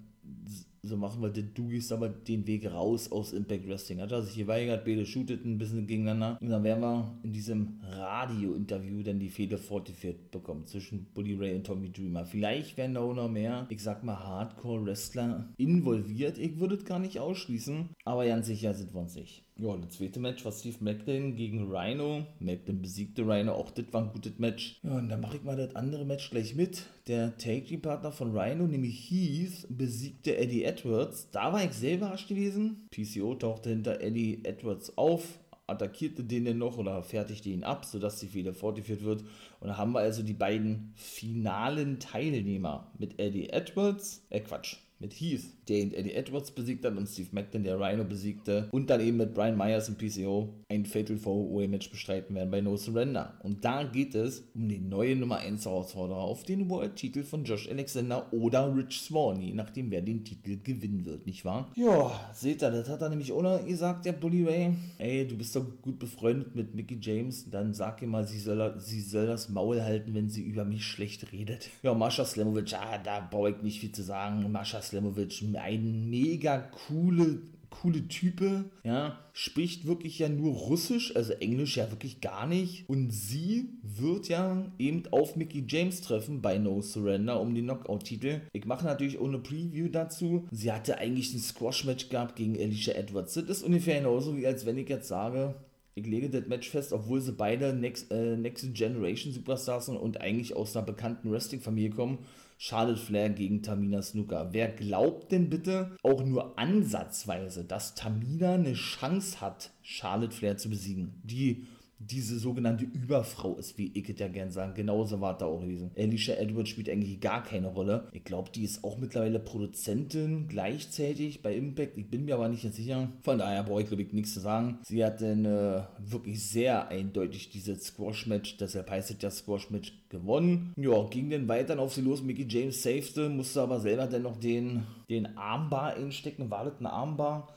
so 0.82 0.98
machen 0.98 1.22
wir 1.22 1.30
das. 1.30 1.44
Du 1.54 1.68
gehst 1.68 1.92
aber 1.92 2.10
den 2.10 2.48
Weg 2.48 2.72
raus 2.72 3.12
aus 3.12 3.34
Impact 3.34 3.68
Wrestling. 3.68 4.02
Hat 4.02 4.12
er 4.12 4.22
sich 4.22 4.38
geweigert, 4.38 4.86
beide 4.86 5.06
shooteten 5.06 5.54
ein 5.54 5.58
bisschen 5.58 5.88
gegeneinander. 5.88 6.38
Und 6.42 6.50
dann 6.50 6.64
werden 6.64 6.82
wir 6.82 7.20
in 7.24 7.34
diesem 7.34 7.80
Radio-Interview 7.84 9.04
dann 9.04 9.20
die 9.20 9.30
Fehde 9.30 9.58
fortgeführt 9.58 10.32
bekommen 10.32 10.66
zwischen 10.66 11.06
Bully 11.14 11.36
Ray 11.36 11.56
und 11.56 11.66
Tommy 11.66 11.92
Dreamer. 11.92 12.26
Vielleicht 12.26 12.78
werden 12.78 12.96
da 12.96 13.02
auch 13.02 13.14
noch 13.14 13.30
mehr, 13.30 13.68
ich 13.70 13.84
sag 13.84 14.04
mal, 14.04 14.20
Hardcore-Wrestler 14.20 15.50
involviert. 15.58 16.38
Ich 16.38 16.60
würde 16.60 16.76
es 16.76 16.86
gar 16.86 17.00
nicht 17.00 17.20
ausschließen, 17.20 17.90
aber 18.06 18.26
ganz 18.26 18.48
sicher 18.48 18.74
sind 18.74 18.94
wir 18.94 19.02
uns 19.02 19.16
nicht. 19.16 19.44
Ja, 19.62 19.76
das 19.76 19.98
zweite 19.98 20.22
Match 20.22 20.46
war 20.46 20.54
Steve 20.54 20.78
Macklin 20.80 21.36
gegen 21.36 21.70
Rhino. 21.70 22.26
Macklin 22.40 22.82
besiegte 22.82 23.24
Rhino, 23.24 23.52
auch 23.52 23.72
das 23.72 23.92
war 23.92 24.04
ein 24.04 24.14
gutes 24.14 24.40
Match. 24.40 24.80
Ja, 24.84 24.98
und 24.98 25.10
dann 25.10 25.20
mache 25.20 25.36
ich 25.36 25.44
mal 25.44 25.58
das 25.58 25.76
andere 25.76 26.06
Match 26.06 26.30
gleich 26.30 26.56
mit. 26.56 26.84
Der 27.08 27.38
Take-Team-Partner 27.38 28.14
von 28.14 28.38
Rhino, 28.38 28.68
nämlich 28.68 29.12
Heath, 29.12 29.68
besiegte 29.68 30.38
Eddie 30.38 30.64
Edwards. 30.64 31.30
Da 31.32 31.52
war 31.52 31.62
ich 31.62 31.74
sehr 31.74 31.96
überrascht 31.96 32.30
gewesen. 32.30 32.88
PCO 32.92 33.36
tauchte 33.36 33.70
hinter 33.70 34.00
Eddie 34.00 34.46
Edwards 34.46 34.98
auf, 34.98 35.40
attackierte 35.68 36.24
den 36.24 36.46
dann 36.46 36.58
noch 36.58 36.78
oder 36.78 37.04
fertigte 37.04 37.50
ihn 37.50 37.66
ab, 37.66 37.84
sodass 37.84 38.22
die 38.22 38.28
Fehler 38.28 38.54
fortgeführt 38.54 39.04
wird. 39.04 39.26
Und 39.60 39.68
da 39.68 39.78
haben 39.78 39.92
wir 39.92 40.00
also 40.00 40.24
die 40.24 40.32
beiden 40.32 40.94
finalen 40.96 42.00
Teilnehmer 42.00 42.94
mit 42.98 43.20
Eddie 43.20 43.50
Edwards, 43.50 44.26
äh 44.30 44.40
Quatsch, 44.40 44.78
mit 45.00 45.14
Heath, 45.14 45.46
der 45.68 45.78
Eddie 45.78 46.14
Edwards 46.14 46.52
besiegt 46.52 46.86
hat 46.86 46.98
und 46.98 47.08
Steve 47.08 47.30
Macklin, 47.32 47.64
der 47.64 47.80
Rhino 47.80 48.04
besiegte 48.04 48.68
und 48.72 48.90
dann 48.90 49.02
eben 49.02 49.18
mit 49.18 49.34
Brian 49.34 49.58
Myers 49.58 49.88
im 49.88 49.96
PCO 49.96 50.50
ein 50.70 50.86
Fatal 50.86 51.18
4 51.18 51.68
Match 51.70 51.90
bestreiten 51.90 52.36
werden 52.36 52.52
bei 52.52 52.62
No 52.62 52.76
Surrender. 52.76 53.40
Und 53.44 53.64
da 53.64 53.84
geht 53.84 54.16
es 54.16 54.44
um 54.54 54.68
den 54.68 54.90
neuen 54.90 55.20
Nummer 55.20 55.38
1 55.38 55.66
Herausforderer 55.66 56.20
auf 56.20 56.44
den 56.44 56.70
World 56.70 56.96
Titel 56.96 57.24
von 57.24 57.44
Josh 57.44 57.70
Alexander 57.70 58.32
oder 58.34 58.76
Rich 58.76 59.02
Swan, 59.02 59.56
nachdem 59.56 59.92
wer 59.92 60.02
den 60.02 60.26
Titel 60.26 60.58
gewinnen 60.62 61.06
wird, 61.06 61.26
nicht 61.26 61.46
wahr? 61.46 61.72
Ja, 61.76 62.12
seht 62.34 62.62
ihr, 62.62 62.72
das 62.72 62.90
hat 62.90 63.02
er 63.02 63.10
nämlich 63.10 63.32
ohne 63.32 63.64
gesagt, 63.66 64.06
der 64.06 64.14
Bully 64.14 64.44
Ray. 64.44 64.74
Ey, 64.98 65.28
du 65.28 65.38
bist 65.38 65.56
doch 65.56 65.66
gut 65.82 66.00
befreundet 66.00 66.56
mit 66.56 66.76
Mickey 66.76 66.98
James, 67.00 67.50
dann 67.50 67.74
sag 67.74 68.02
ihr 68.02 68.08
mal, 68.08 68.28
sie 68.28 68.40
soll, 68.40 68.76
sie 68.80 69.02
soll 69.02 69.28
das 69.28 69.50
Maul 69.50 69.82
halten, 69.82 70.14
wenn 70.14 70.30
sie 70.30 70.44
über 70.44 70.66
mich 70.66 70.86
schlecht 70.86 71.32
redet. 71.32 71.70
Ja, 71.84 71.94
Mascha 71.94 72.26
Slamovic, 72.26 72.74
ah, 72.74 72.98
da 72.98 73.20
brauche 73.20 73.52
ich 73.52 73.62
nicht 73.62 73.80
viel 73.80 73.92
zu 73.92 74.04
sagen. 74.04 74.52
Mascha 74.52 74.82
Aslamovic, 74.90 75.44
ein 75.56 76.10
mega 76.10 76.58
coole, 76.88 77.42
coole 77.70 78.08
Type, 78.08 78.66
ja, 78.84 79.20
spricht 79.34 79.86
wirklich 79.86 80.20
ja 80.20 80.28
nur 80.28 80.54
Russisch, 80.54 81.16
also 81.16 81.34
Englisch 81.34 81.78
ja 81.78 81.92
wirklich 81.92 82.22
gar 82.22 82.48
nicht. 82.48 82.90
Und 82.90 83.12
sie 83.12 83.70
wird 83.84 84.28
ja 84.28 84.66
eben 84.80 85.04
auf 85.12 85.36
Mickey 85.36 85.64
James 85.68 86.02
treffen 86.02 86.42
bei 86.42 86.58
No 86.58 86.82
Surrender 86.82 87.40
um 87.40 87.54
den 87.54 87.66
Knockout-Titel. 87.66 88.42
Ich 88.52 88.66
mache 88.66 88.86
natürlich 88.86 89.20
ohne 89.20 89.38
Preview 89.38 89.88
dazu. 89.90 90.48
Sie 90.52 90.72
hatte 90.72 90.98
eigentlich 90.98 91.34
ein 91.34 91.40
Squash-Match 91.40 92.10
gehabt 92.10 92.36
gegen 92.36 92.58
Alicia 92.58 92.96
Edwards. 92.96 93.36
Das 93.36 93.44
ist 93.44 93.64
ungefähr 93.64 94.00
genauso, 94.00 94.36
wie 94.36 94.48
als 94.48 94.66
wenn 94.66 94.78
ich 94.78 94.90
jetzt 94.90 95.08
sage, 95.08 95.54
ich 95.96 96.08
lege 96.08 96.30
das 96.30 96.48
Match 96.48 96.70
fest, 96.70 96.94
obwohl 96.94 97.22
sie 97.22 97.34
beide 97.34 97.74
Next, 97.74 98.12
äh, 98.12 98.38
Next 98.38 98.74
Generation 98.74 99.34
Superstars 99.34 99.88
sind 99.88 99.98
und 99.98 100.22
eigentlich 100.22 100.56
aus 100.56 100.76
einer 100.76 100.86
bekannten 100.86 101.32
Wrestling-Familie 101.32 101.92
kommen. 101.92 102.20
Charlotte 102.62 103.00
Flair 103.00 103.30
gegen 103.30 103.64
Tamina 103.64 104.02
Snooker. 104.02 104.50
Wer 104.52 104.68
glaubt 104.68 105.32
denn 105.32 105.50
bitte 105.50 105.96
auch 106.04 106.26
nur 106.26 106.60
ansatzweise, 106.60 107.64
dass 107.64 107.96
Tamina 107.96 108.56
eine 108.56 108.74
Chance 108.74 109.40
hat, 109.40 109.72
Charlotte 109.82 110.36
Flair 110.36 110.58
zu 110.58 110.70
besiegen? 110.70 111.22
Die 111.24 111.68
diese 112.00 112.40
sogenannte 112.40 112.86
Überfrau 112.86 113.56
ist, 113.56 113.78
wie 113.78 113.92
ich 113.94 114.10
es 114.10 114.20
ja 114.20 114.30
gern 114.30 114.52
sagen. 114.52 114.74
Genauso 114.74 115.20
war 115.20 115.38
da 115.38 115.46
auch 115.46 115.60
gewesen. 115.60 115.92
Alicia 115.98 116.36
Edwards 116.36 116.70
spielt 116.70 116.90
eigentlich 116.90 117.20
gar 117.20 117.44
keine 117.44 117.68
Rolle. 117.68 118.08
Ich 118.14 118.24
glaube, 118.24 118.50
die 118.56 118.64
ist 118.64 118.84
auch 118.84 118.98
mittlerweile 118.98 119.40
Produzentin 119.40 120.48
gleichzeitig 120.48 121.42
bei 121.42 121.56
Impact. 121.56 121.98
Ich 121.98 122.10
bin 122.10 122.26
mir 122.26 122.36
aber 122.36 122.48
nicht 122.48 122.62
sicher. 122.74 123.10
Von 123.22 123.40
daher 123.40 123.64
brauche 123.64 123.82
ich, 123.82 123.88
glaube 123.88 124.04
ich, 124.04 124.14
nichts 124.14 124.34
zu 124.34 124.40
sagen. 124.40 124.80
Sie 124.84 125.04
hat 125.04 125.22
dann 125.22 125.44
äh, 125.44 125.82
wirklich 126.00 126.44
sehr 126.44 126.88
eindeutig 126.88 127.50
dieses 127.50 127.84
Squash-Match, 127.84 128.58
deshalb 128.58 128.90
heißt 128.90 129.12
es 129.12 129.18
ja 129.22 129.30
Squash-Match, 129.30 129.94
gewonnen. 130.10 130.74
Ja, 130.76 131.04
ging 131.04 131.30
dann 131.30 131.48
weiter 131.48 131.80
auf 131.80 131.94
sie 131.94 132.02
los. 132.02 132.24
Mickey 132.24 132.46
James 132.48 132.82
safete, 132.82 133.30
musste 133.30 133.62
aber 133.62 133.80
selber 133.80 134.08
dann 134.08 134.24
noch 134.24 134.38
den, 134.38 134.84
den 135.10 135.38
Armbar 135.38 135.94
einstecken. 135.94 136.50
War 136.50 136.66
das 136.66 136.80
ein 136.80 136.88
Armbar 136.88 137.48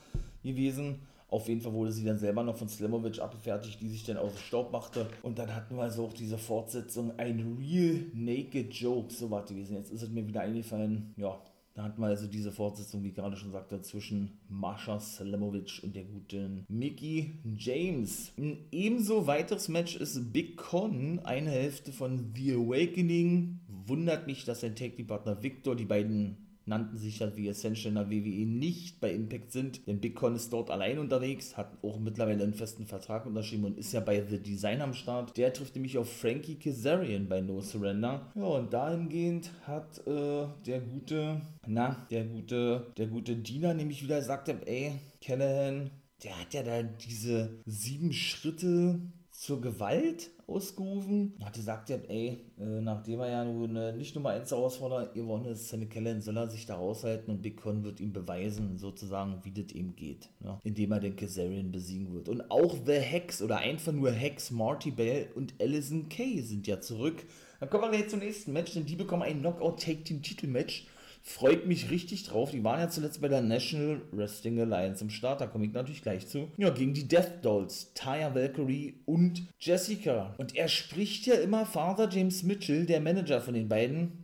gewesen? 0.43 1.01
Auf 1.33 1.49
jeden 1.49 1.63
Fall 1.63 1.73
wurde 1.73 1.93
sie 1.93 2.05
dann 2.05 2.19
selber 2.19 2.43
noch 2.43 2.57
von 2.57 2.69
Slimovic 2.69 3.19
abgefertigt, 3.19 3.81
die 3.81 3.89
sich 3.89 4.05
dann 4.05 4.19
aus 4.19 4.35
dem 4.35 4.39
Staub 4.39 4.71
machte. 4.71 5.09
Und 5.23 5.39
dann 5.39 5.57
hatten 5.57 5.77
wir 5.77 5.83
also 5.85 6.05
auch 6.05 6.13
diese 6.13 6.37
Fortsetzung, 6.37 7.19
ein 7.19 7.57
Real 7.59 8.05
Naked 8.13 8.75
Joke, 8.75 9.11
so 9.11 9.31
war 9.31 9.43
gewesen. 9.43 9.77
Jetzt 9.77 9.91
ist 9.91 10.03
es 10.03 10.11
mir 10.11 10.29
wieder 10.29 10.43
eingefallen, 10.43 11.15
ja, 11.17 11.41
da 11.73 11.85
hatten 11.85 12.03
wir 12.03 12.09
also 12.09 12.27
diese 12.27 12.53
Fortsetzung, 12.53 13.03
wie 13.03 13.09
ich 13.09 13.15
gerade 13.15 13.39
schon 13.39 13.51
sagte, 13.51 13.81
zwischen 13.81 14.41
Mascha 14.51 15.01
Slimovic 15.01 15.81
und 15.83 15.97
der 15.97 16.05
guten 16.05 16.67
Mickey 16.69 17.41
James. 17.57 18.33
Ein 18.37 18.67
ebenso 18.71 19.27
weiteres 19.27 19.69
Match 19.69 19.97
ist 19.97 20.35
Big 20.35 20.59
Con, 20.59 21.21
eine 21.25 21.51
Hälfte 21.51 21.93
von 21.93 22.35
The 22.37 22.53
Awakening. 22.53 23.61
Wundert 23.87 24.27
mich, 24.27 24.45
dass 24.45 24.61
sein 24.61 24.77
Tag-Team-Partner 24.77 25.43
Victor 25.43 25.75
die 25.77 25.87
beiden 25.87 26.52
nannten 26.67 26.97
sich 26.97 27.21
halt 27.21 27.37
wie 27.37 27.49
Essential 27.49 27.89
in 27.89 27.95
der 27.95 28.11
WWE 28.11 28.47
nicht 28.47 29.01
bei 29.01 29.13
Impact 29.13 29.53
sind, 29.53 29.87
denn 29.87 30.01
Big 30.01 30.15
Con 30.15 30.35
ist 30.35 30.53
dort 30.53 30.71
allein 30.71 30.99
unterwegs, 30.99 31.57
hat 31.57 31.77
auch 31.83 31.99
mittlerweile 31.99 32.45
einen 32.45 32.55
festen 32.55 32.87
Vertrag 32.87 33.27
unterschrieben 33.27 33.65
und 33.65 33.79
ist 33.79 33.93
ja 33.93 34.01
bei 34.01 34.25
The 34.25 34.39
Design 34.39 34.81
am 34.81 34.95
Start. 34.95 35.37
Der 35.37 35.53
trifft 35.53 35.75
nämlich 35.75 35.99
auf 35.99 36.11
Frankie 36.11 36.57
Kazarian 36.57 37.29
bei 37.29 37.41
No 37.41 37.61
Surrender. 37.61 38.31
Ja, 38.35 38.45
und 38.45 38.73
dahingehend 38.73 39.51
hat 39.67 40.07
äh, 40.07 40.47
der 40.67 40.81
gute, 40.81 41.41
na, 41.67 42.07
der 42.11 42.25
gute, 42.25 42.87
der 42.97 43.07
gute 43.07 43.37
Diener 43.37 43.75
nämlich 43.75 44.03
wieder 44.03 44.19
gesagt, 44.19 44.49
ey, 44.49 44.93
Callahan, 45.21 45.91
der 46.23 46.39
hat 46.39 46.55
ja 46.55 46.63
da 46.63 46.83
diese 46.83 47.61
sieben 47.67 48.13
Schritte 48.13 49.01
zur 49.43 49.61
Gewalt 49.61 50.31
ausgerufen. 50.47 51.35
Hat 51.43 51.55
gesagt, 51.55 51.91
ey, 51.91 52.45
äh, 52.61 52.81
nachdem 52.81 53.19
er 53.19 53.29
ja 53.29 53.45
nun 53.45 53.75
äh, 53.75 53.93
nicht 53.93 54.15
Nummer 54.15 54.31
1 54.31 54.53
Herausforderer 54.53 55.09
gewonnen 55.09 55.47
ist, 55.47 55.69
Sammy 55.69 55.87
Kellen, 55.87 56.21
soll 56.21 56.37
er 56.37 56.49
sich 56.49 56.65
da 56.65 56.77
raushalten 56.77 57.35
und 57.35 57.43
Big 57.43 57.61
Con 57.61 57.83
wird 57.83 57.99
ihm 57.99 58.13
beweisen, 58.13 58.79
sozusagen, 58.79 59.41
wie 59.43 59.51
das 59.51 59.75
ihm 59.75 59.97
geht. 59.97 60.29
Ja? 60.45 60.61
Indem 60.63 60.93
er 60.93 61.01
den 61.01 61.17
Kazarian 61.17 61.73
besiegen 61.73 62.15
wird. 62.15 62.29
Und 62.29 62.53
auch 62.53 62.77
The 62.87 62.93
Hex 62.93 63.43
oder 63.43 63.57
einfach 63.57 63.91
nur 63.91 64.13
Hex, 64.13 64.53
Marty 64.53 64.93
Bell 64.93 65.27
und 65.35 65.55
Allison 65.61 66.09
Kay 66.09 66.41
sind 66.43 66.69
ja 66.69 66.81
zurück. 66.81 67.25
Dann 67.59 67.69
kommen 67.69 67.91
wir 67.91 67.99
jetzt 67.99 68.13
zum 68.13 68.21
nächsten 68.21 68.53
Match, 68.53 68.75
denn 68.75 68.87
die 68.87 68.95
bekommen 68.95 69.25
ein 69.25 69.41
Knockout-Take-Team-Titelmatch 69.41 70.87
Freut 71.25 71.67
mich 71.67 71.91
richtig 71.91 72.25
drauf. 72.25 72.51
Die 72.51 72.65
waren 72.65 72.81
ja 72.81 72.89
zuletzt 72.89 73.21
bei 73.21 73.29
der 73.29 73.43
National 73.43 74.03
Wrestling 74.11 74.61
Alliance 74.61 75.05
im 75.05 75.11
Start. 75.11 75.41
Da 75.41 75.47
komme 75.47 75.65
ich 75.65 75.73
natürlich 75.73 76.03
gleich 76.03 76.27
zu. 76.27 76.49
Ja, 76.57 76.71
gegen 76.71 76.95
die 76.95 77.07
Death 77.07 77.45
Dolls, 77.45 77.93
Taya 77.95 78.35
Valkyrie 78.35 78.97
und 79.07 79.47
Jessica. 79.61 80.35
Und 80.39 80.57
er 80.57 80.67
spricht 80.67 81.27
ja 81.27 81.35
immer 81.35 81.65
Father 81.65 82.09
James 82.11 82.43
Mitchell, 82.43 82.87
der 82.87 83.01
Manager 83.01 83.41
von 83.41 83.55
den 83.55 83.69
beiden, 83.69 84.22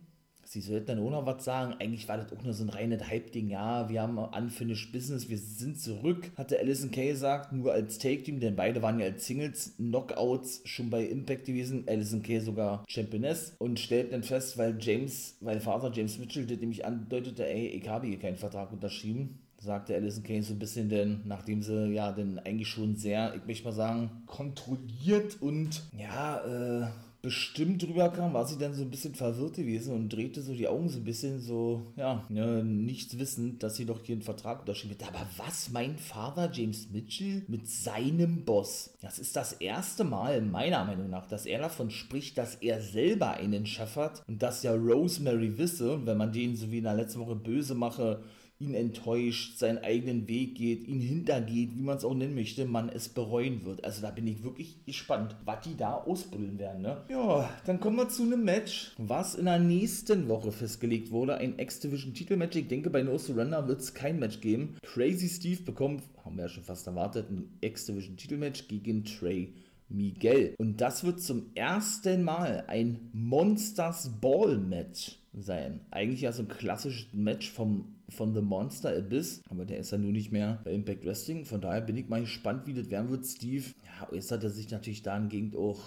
sie 0.49 0.61
sollten 0.61 0.87
dann 0.87 0.99
auch 0.99 1.11
noch 1.11 1.25
was 1.27 1.45
sagen. 1.45 1.75
Eigentlich 1.79 2.07
war 2.07 2.17
das 2.17 2.33
auch 2.33 2.43
nur 2.43 2.53
so 2.53 2.63
ein 2.63 2.69
reines 2.69 3.07
Hype-Ding. 3.07 3.49
Ja, 3.49 3.87
wir 3.87 4.01
haben 4.01 4.17
Unfinished 4.17 4.91
Business, 4.91 5.29
wir 5.29 5.37
sind 5.37 5.79
zurück, 5.79 6.31
hatte 6.37 6.57
Alison 6.57 6.89
Kay 6.89 7.09
gesagt, 7.09 7.53
nur 7.53 7.71
als 7.71 7.99
Take-Team, 7.99 8.39
denn 8.39 8.55
beide 8.55 8.81
waren 8.81 8.99
ja 8.99 9.05
als 9.05 9.27
Singles 9.27 9.75
Knockouts 9.77 10.61
schon 10.65 10.89
bei 10.89 11.05
Impact 11.05 11.45
gewesen. 11.45 11.83
Alison 11.87 12.23
Kay 12.23 12.39
sogar 12.39 12.83
Championess 12.87 13.53
und 13.59 13.79
stellten 13.79 14.11
dann 14.11 14.23
fest, 14.23 14.57
weil 14.57 14.75
James, 14.79 15.37
weil 15.39 15.59
Vater 15.59 15.91
James 15.93 16.17
Mitchell 16.17 16.47
das 16.47 16.59
nämlich 16.59 16.83
andeutete, 16.83 17.47
ey, 17.47 17.67
ich 17.67 17.87
habe 17.87 18.07
hier 18.07 18.17
keinen 18.17 18.37
Vertrag 18.37 18.71
unterschrieben 18.73 19.39
sagte 19.61 19.93
Alison 19.93 20.23
Kane 20.23 20.41
so 20.41 20.53
ein 20.53 20.59
bisschen, 20.59 20.87
denn 20.87 21.19
nachdem 21.25 21.61
sie 21.61 21.87
ja 21.87 22.13
dann 22.13 22.39
eigentlich 22.39 22.69
schon 22.69 22.95
sehr, 22.95 23.35
ich 23.35 23.45
möchte 23.45 23.65
mal 23.65 23.73
sagen, 23.73 24.23
kontrolliert 24.25 25.41
und 25.41 25.83
ja, 25.97 26.37
äh, 26.45 26.87
bestimmt 27.21 27.83
drüber 27.83 28.09
kam, 28.09 28.33
war 28.33 28.47
sie 28.47 28.57
dann 28.57 28.73
so 28.73 28.81
ein 28.81 28.89
bisschen 28.89 29.13
verwirrt 29.13 29.55
gewesen 29.55 29.93
und 29.93 30.09
drehte 30.09 30.41
so 30.41 30.53
die 30.53 30.67
Augen 30.67 30.87
so 30.87 30.99
ein 30.99 31.03
bisschen 31.03 31.41
so, 31.41 31.81
ja, 31.97 32.23
ne, 32.29 32.63
nichts 32.63 33.19
wissend, 33.19 33.61
dass 33.61 33.75
sie 33.75 33.85
doch 33.85 33.99
hier 34.03 34.15
einen 34.15 34.21
Vertrag 34.21 34.61
unterschrieben 34.61 34.95
hat. 35.01 35.09
Aber 35.09 35.27
was 35.37 35.69
mein 35.69 35.97
Vater 35.97 36.49
James 36.51 36.89
Mitchell 36.91 37.43
mit 37.47 37.67
seinem 37.67 38.45
Boss? 38.45 38.91
Das 39.01 39.19
ist 39.19 39.35
das 39.35 39.53
erste 39.53 40.03
Mal, 40.03 40.41
meiner 40.41 40.85
Meinung 40.85 41.09
nach, 41.09 41.27
dass 41.27 41.45
er 41.45 41.59
davon 41.59 41.91
spricht, 41.91 42.37
dass 42.37 42.55
er 42.55 42.81
selber 42.81 43.31
einen 43.31 43.65
Chef 43.65 43.97
hat 43.97 44.23
und 44.27 44.41
dass 44.41 44.63
ja 44.63 44.73
Rosemary 44.73 45.57
wisse, 45.57 46.05
wenn 46.05 46.17
man 46.17 46.31
den 46.31 46.55
so 46.55 46.71
wie 46.71 46.77
in 46.77 46.85
der 46.85 46.95
letzten 46.95 47.19
Woche 47.19 47.35
böse 47.35 47.75
mache, 47.75 48.23
ihn 48.59 48.73
enttäuscht, 48.73 49.57
seinen 49.57 49.77
eigenen 49.79 50.27
Weg 50.27 50.55
geht, 50.55 50.85
ihn 50.85 50.99
hintergeht, 50.99 51.77
wie 51.77 51.81
man 51.81 51.97
es 51.97 52.03
auch 52.03 52.13
nennen 52.13 52.35
möchte, 52.35 52.65
man 52.65 52.89
es 52.89 53.07
bereuen 53.07 53.63
wird. 53.63 53.85
Also 53.85 54.01
da 54.01 54.11
bin 54.11 54.27
ich 54.27 54.43
wirklich 54.43 54.83
gespannt, 54.85 55.37
was 55.45 55.61
die 55.61 55.77
da 55.77 55.93
ausbrüllen 55.93 56.59
werden. 56.59 56.81
Ne? 56.81 56.97
Ja, 57.09 57.49
dann 57.65 57.79
kommen 57.79 57.95
wir 57.95 58.09
zu 58.09 58.23
einem 58.23 58.43
Match, 58.43 58.91
was 58.97 59.35
in 59.35 59.45
der 59.45 59.59
nächsten 59.59 60.27
Woche 60.27 60.51
festgelegt 60.51 61.09
wurde. 61.11 61.35
Ein 61.35 61.57
X-Division-Titelmatch. 61.57 62.57
Ich 62.57 62.67
denke, 62.67 62.89
bei 62.89 63.01
No 63.01 63.17
Surrender 63.17 63.65
wird 63.67 63.79
es 63.79 63.93
kein 63.93 64.19
Match 64.19 64.41
geben. 64.41 64.75
Crazy 64.83 65.29
Steve 65.29 65.63
bekommt, 65.63 66.03
haben 66.25 66.35
wir 66.35 66.43
ja 66.43 66.49
schon 66.49 66.63
fast 66.63 66.85
erwartet, 66.85 67.29
ein 67.31 67.57
X-Division-Titelmatch 67.61 68.67
gegen 68.67 69.05
Trey 69.05 69.53
Miguel. 69.87 70.53
Und 70.57 70.81
das 70.81 71.05
wird 71.05 71.21
zum 71.21 71.47
ersten 71.55 72.23
Mal 72.23 72.65
ein 72.67 73.09
Monsters 73.13 74.11
Ball 74.19 74.57
Match 74.57 75.17
sein. 75.41 75.81
Eigentlich 75.91 76.21
ja 76.21 76.31
so 76.31 76.43
ein 76.43 76.47
klassisches 76.47 77.07
Match 77.13 77.51
vom, 77.51 77.95
von 78.09 78.33
The 78.33 78.41
Monster 78.41 78.95
Abyss, 78.95 79.41
aber 79.49 79.65
der 79.65 79.79
ist 79.79 79.91
ja 79.91 79.97
nun 79.97 80.11
nicht 80.11 80.31
mehr 80.31 80.59
bei 80.63 80.71
Impact 80.71 81.05
Wrestling. 81.05 81.45
Von 81.45 81.61
daher 81.61 81.81
bin 81.81 81.97
ich 81.97 82.07
mal 82.09 82.21
gespannt, 82.21 82.67
wie 82.67 82.73
das 82.73 82.89
werden 82.89 83.09
wird. 83.09 83.25
Steve 83.25 83.65
ja, 83.85 84.11
äußert 84.11 84.43
er 84.43 84.49
sich 84.49 84.69
natürlich 84.69 85.01
dahingehend 85.01 85.55
auch 85.55 85.79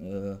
äh, 0.00 0.36